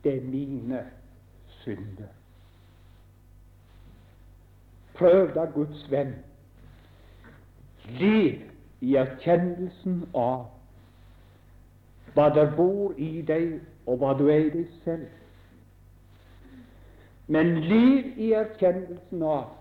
Det 0.04 0.16
er 0.16 0.24
mine 0.24 0.90
synder. 1.46 2.08
Prøv 4.94 5.34
da, 5.34 5.44
Guds 5.44 5.90
venn. 5.90 6.14
Lev 7.84 8.40
i 8.80 8.94
erkjennelsen 8.96 10.02
av 10.14 10.48
hva 12.18 12.32
der 12.34 12.50
bor 12.56 12.96
i 12.98 13.22
deg, 13.22 13.60
og 13.86 14.00
hva 14.00 14.16
du 14.18 14.26
er 14.26 14.48
i 14.48 14.50
deg 14.50 14.70
selv. 14.82 15.06
Men 17.30 17.60
liv 17.62 18.16
i 18.18 18.32
erkjennelsen 18.34 19.22
av 19.22 19.54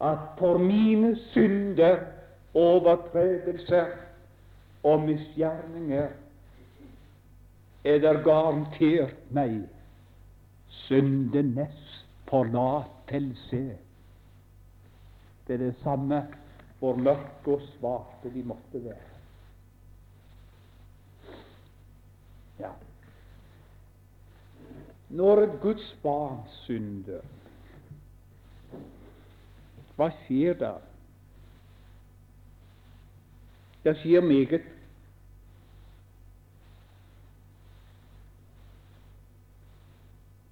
at 0.00 0.22
for 0.38 0.62
mine 0.62 1.10
synder, 1.34 1.98
overtredelser 2.56 3.92
og 4.82 5.04
misgjerninger 5.04 6.08
er 7.84 8.00
det 8.00 8.14
garantert 8.24 9.20
meg 9.36 9.60
syndenes 10.86 12.00
forlatelse. 12.32 13.62
Det 15.46 15.58
er 15.58 15.62
det 15.66 15.76
samme 15.84 16.24
hvor 16.80 16.96
mørke 16.96 17.58
og 17.58 17.70
svake 17.76 18.32
de 18.32 18.48
måtte 18.48 18.84
være. 18.88 19.09
Ja. 22.60 22.70
Når 25.10 25.42
et 25.42 25.60
Guds 25.62 25.86
barn 26.02 26.42
synder, 26.62 27.24
hva 29.96 30.10
skjer 30.22 30.54
da? 30.60 30.74
Det 33.84 33.96
skjer 34.00 34.24
meget. 34.24 34.68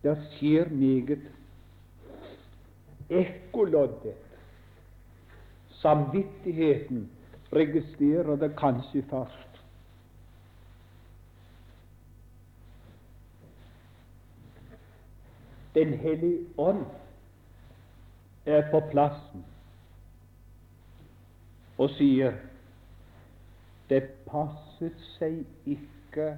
Det 0.02 0.16
skjer 0.34 0.68
meget. 0.72 1.28
Ekkoloddet, 3.08 4.16
samvittigheten, 5.80 7.06
registrerer 7.52 8.36
det 8.36 8.50
kanskje 8.56 9.04
først. 9.10 9.47
Den 15.78 15.92
hellige 16.02 16.40
ånd 16.58 16.80
er 18.46 18.64
på 18.70 18.80
plassen 18.90 19.44
og 21.78 21.92
sier 21.94 22.34
det 23.92 24.00
passet 24.26 24.98
seg 25.14 25.38
ikke 25.70 26.32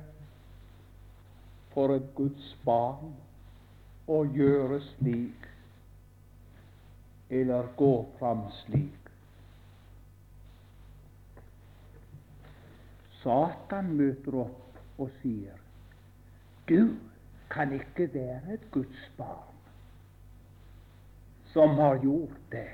for 1.73 1.97
et 1.97 2.13
Guds 2.19 2.53
barn 2.69 3.17
å 4.13 4.21
gjøre 4.29 4.83
slik 4.91 5.49
eller 7.41 7.73
gå 7.81 7.93
fram 8.19 8.45
slik. 8.61 9.13
Satan 13.23 13.95
møter 13.97 14.43
opp 14.45 15.01
og 15.01 15.09
sier 15.23 15.57
du 16.69 16.93
kan 17.51 17.73
ikke 17.73 18.15
være 18.15 18.55
et 18.55 18.71
Guds 18.71 19.13
barn 19.19 19.51
som 21.53 21.69
har 21.69 21.99
gjort 21.99 22.39
det 22.53 22.69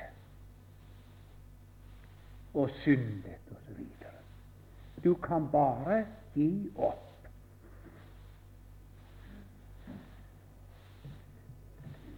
og 2.55 2.71
syndet 2.71 3.51
osv. 3.51 3.87
Du 5.05 5.15
kan 5.15 5.49
bare 5.53 6.05
gi 6.35 6.71
opp. 6.77 7.29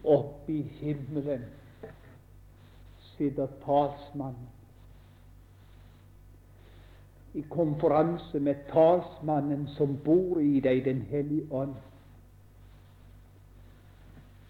Oppe 0.04 0.52
i 0.52 0.62
himmelen 0.62 1.44
sitter 3.16 3.46
talsmannen 3.64 4.48
i 7.34 7.42
konferanse 7.50 8.40
med 8.40 8.54
talsmannen 8.72 9.66
som 9.76 9.98
bor 10.04 10.40
i 10.40 10.61
deg, 10.61 10.84
Den 10.84 11.02
hellige 11.11 11.52
ånd. 11.52 11.74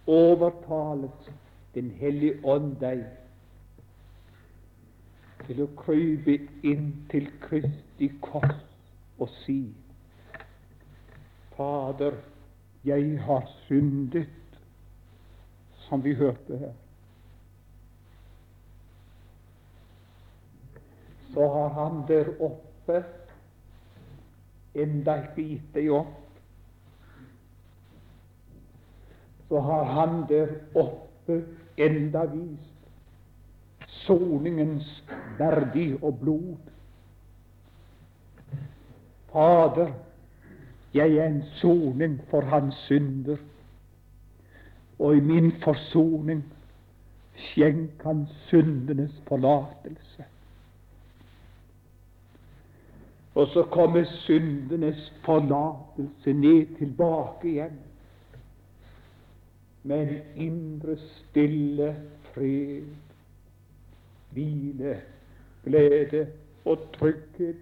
Overtales 0.08 1.30
Den 1.74 1.90
hellige 2.00 2.40
ånd 2.48 2.78
deg 2.80 3.04
til 5.48 5.60
å 5.64 5.68
krype 5.78 6.34
inn 6.66 6.88
til 7.12 7.28
Kristi 7.44 8.08
kors 8.24 8.56
og 9.18 9.30
si 9.42 9.60
Fader, 11.58 12.14
jeg 12.84 13.16
har 13.26 13.46
syndet, 13.66 14.58
som 15.88 16.04
vi 16.04 16.12
hørte 16.14 16.58
her. 16.58 16.74
Så 21.32 21.48
har 21.56 21.68
han 21.80 22.04
der 22.08 22.30
oppe 22.38 23.00
enda 24.78 25.16
ikke 25.24 25.48
gitt 25.48 25.74
deg 25.74 25.90
opp. 25.98 26.27
Så 29.48 29.60
har 29.60 29.84
han 29.84 30.24
der 30.28 30.48
oppe 30.74 31.44
enda 31.76 32.24
vist 32.24 32.78
soningens 34.08 34.88
verdi 35.38 35.92
og 36.02 36.18
blod. 36.20 36.56
Fader, 39.32 39.92
jeg 40.94 41.16
er 41.16 41.26
en 41.26 41.42
soning 41.60 42.20
for 42.30 42.40
hans 42.40 42.74
synder, 42.74 43.36
og 44.98 45.16
i 45.16 45.20
min 45.20 45.52
forsoning 45.62 46.44
skjenk 47.38 48.02
han 48.02 48.26
syndenes 48.48 49.14
forlatelse. 49.28 50.24
Og 53.34 53.46
så 53.46 53.62
kommer 53.70 54.04
syndenes 54.24 55.12
forlatelse 55.24 56.32
ned 56.32 56.78
tilbake 56.78 57.52
igjen 57.52 57.76
med 59.88 60.08
en 60.08 60.48
indre 60.48 60.96
stille 61.00 61.92
fred 62.34 62.88
hvile, 64.30 65.00
glede 65.64 66.26
og 66.64 66.78
trygghet. 66.98 67.56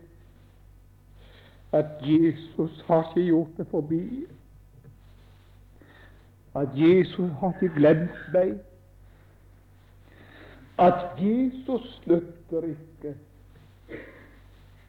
At 1.72 1.86
Jesus 2.02 2.84
har 2.86 3.12
ikke 3.16 3.26
gjort 3.26 3.48
det 3.56 3.66
forbi. 3.70 4.24
At 6.54 6.68
Jesus 6.74 7.30
har 7.40 7.52
ikke 7.62 7.74
glemt 7.74 8.18
meg. 8.32 8.54
At 10.78 11.20
Jesus 11.20 12.00
slutter 12.02 12.62
ikke. 12.72 13.14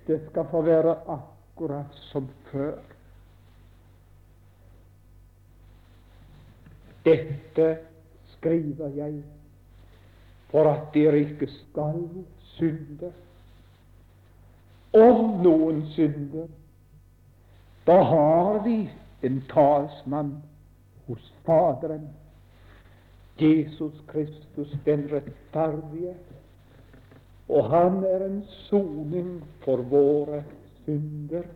Det 0.07 0.21
skal 0.29 0.45
få 0.51 0.61
være 0.61 0.95
akkurat 1.07 1.91
som 2.11 2.29
før. 2.51 2.77
Dette 7.07 7.67
skriver 8.35 8.91
jeg 8.97 9.21
for 10.51 10.67
at 10.67 10.93
dere 10.93 11.19
ikke 11.19 11.47
skal 11.47 12.03
synde. 12.57 13.11
Om 14.97 15.41
noen 15.43 15.83
synder, 15.95 16.47
da 17.87 17.97
har 18.03 18.59
vi 18.65 18.77
en 19.23 19.41
talsmann 19.51 20.33
hos 21.07 21.33
Faderen, 21.45 22.09
Jesus 23.39 23.93
Kristus 24.07 24.73
den 24.85 25.05
rettferdige, 25.11 26.15
og 27.49 27.69
han 27.71 28.03
er 28.03 28.25
en 28.25 28.41
soning 28.67 29.43
for 29.63 29.83
våre 29.91 30.43
synder. 30.83 31.47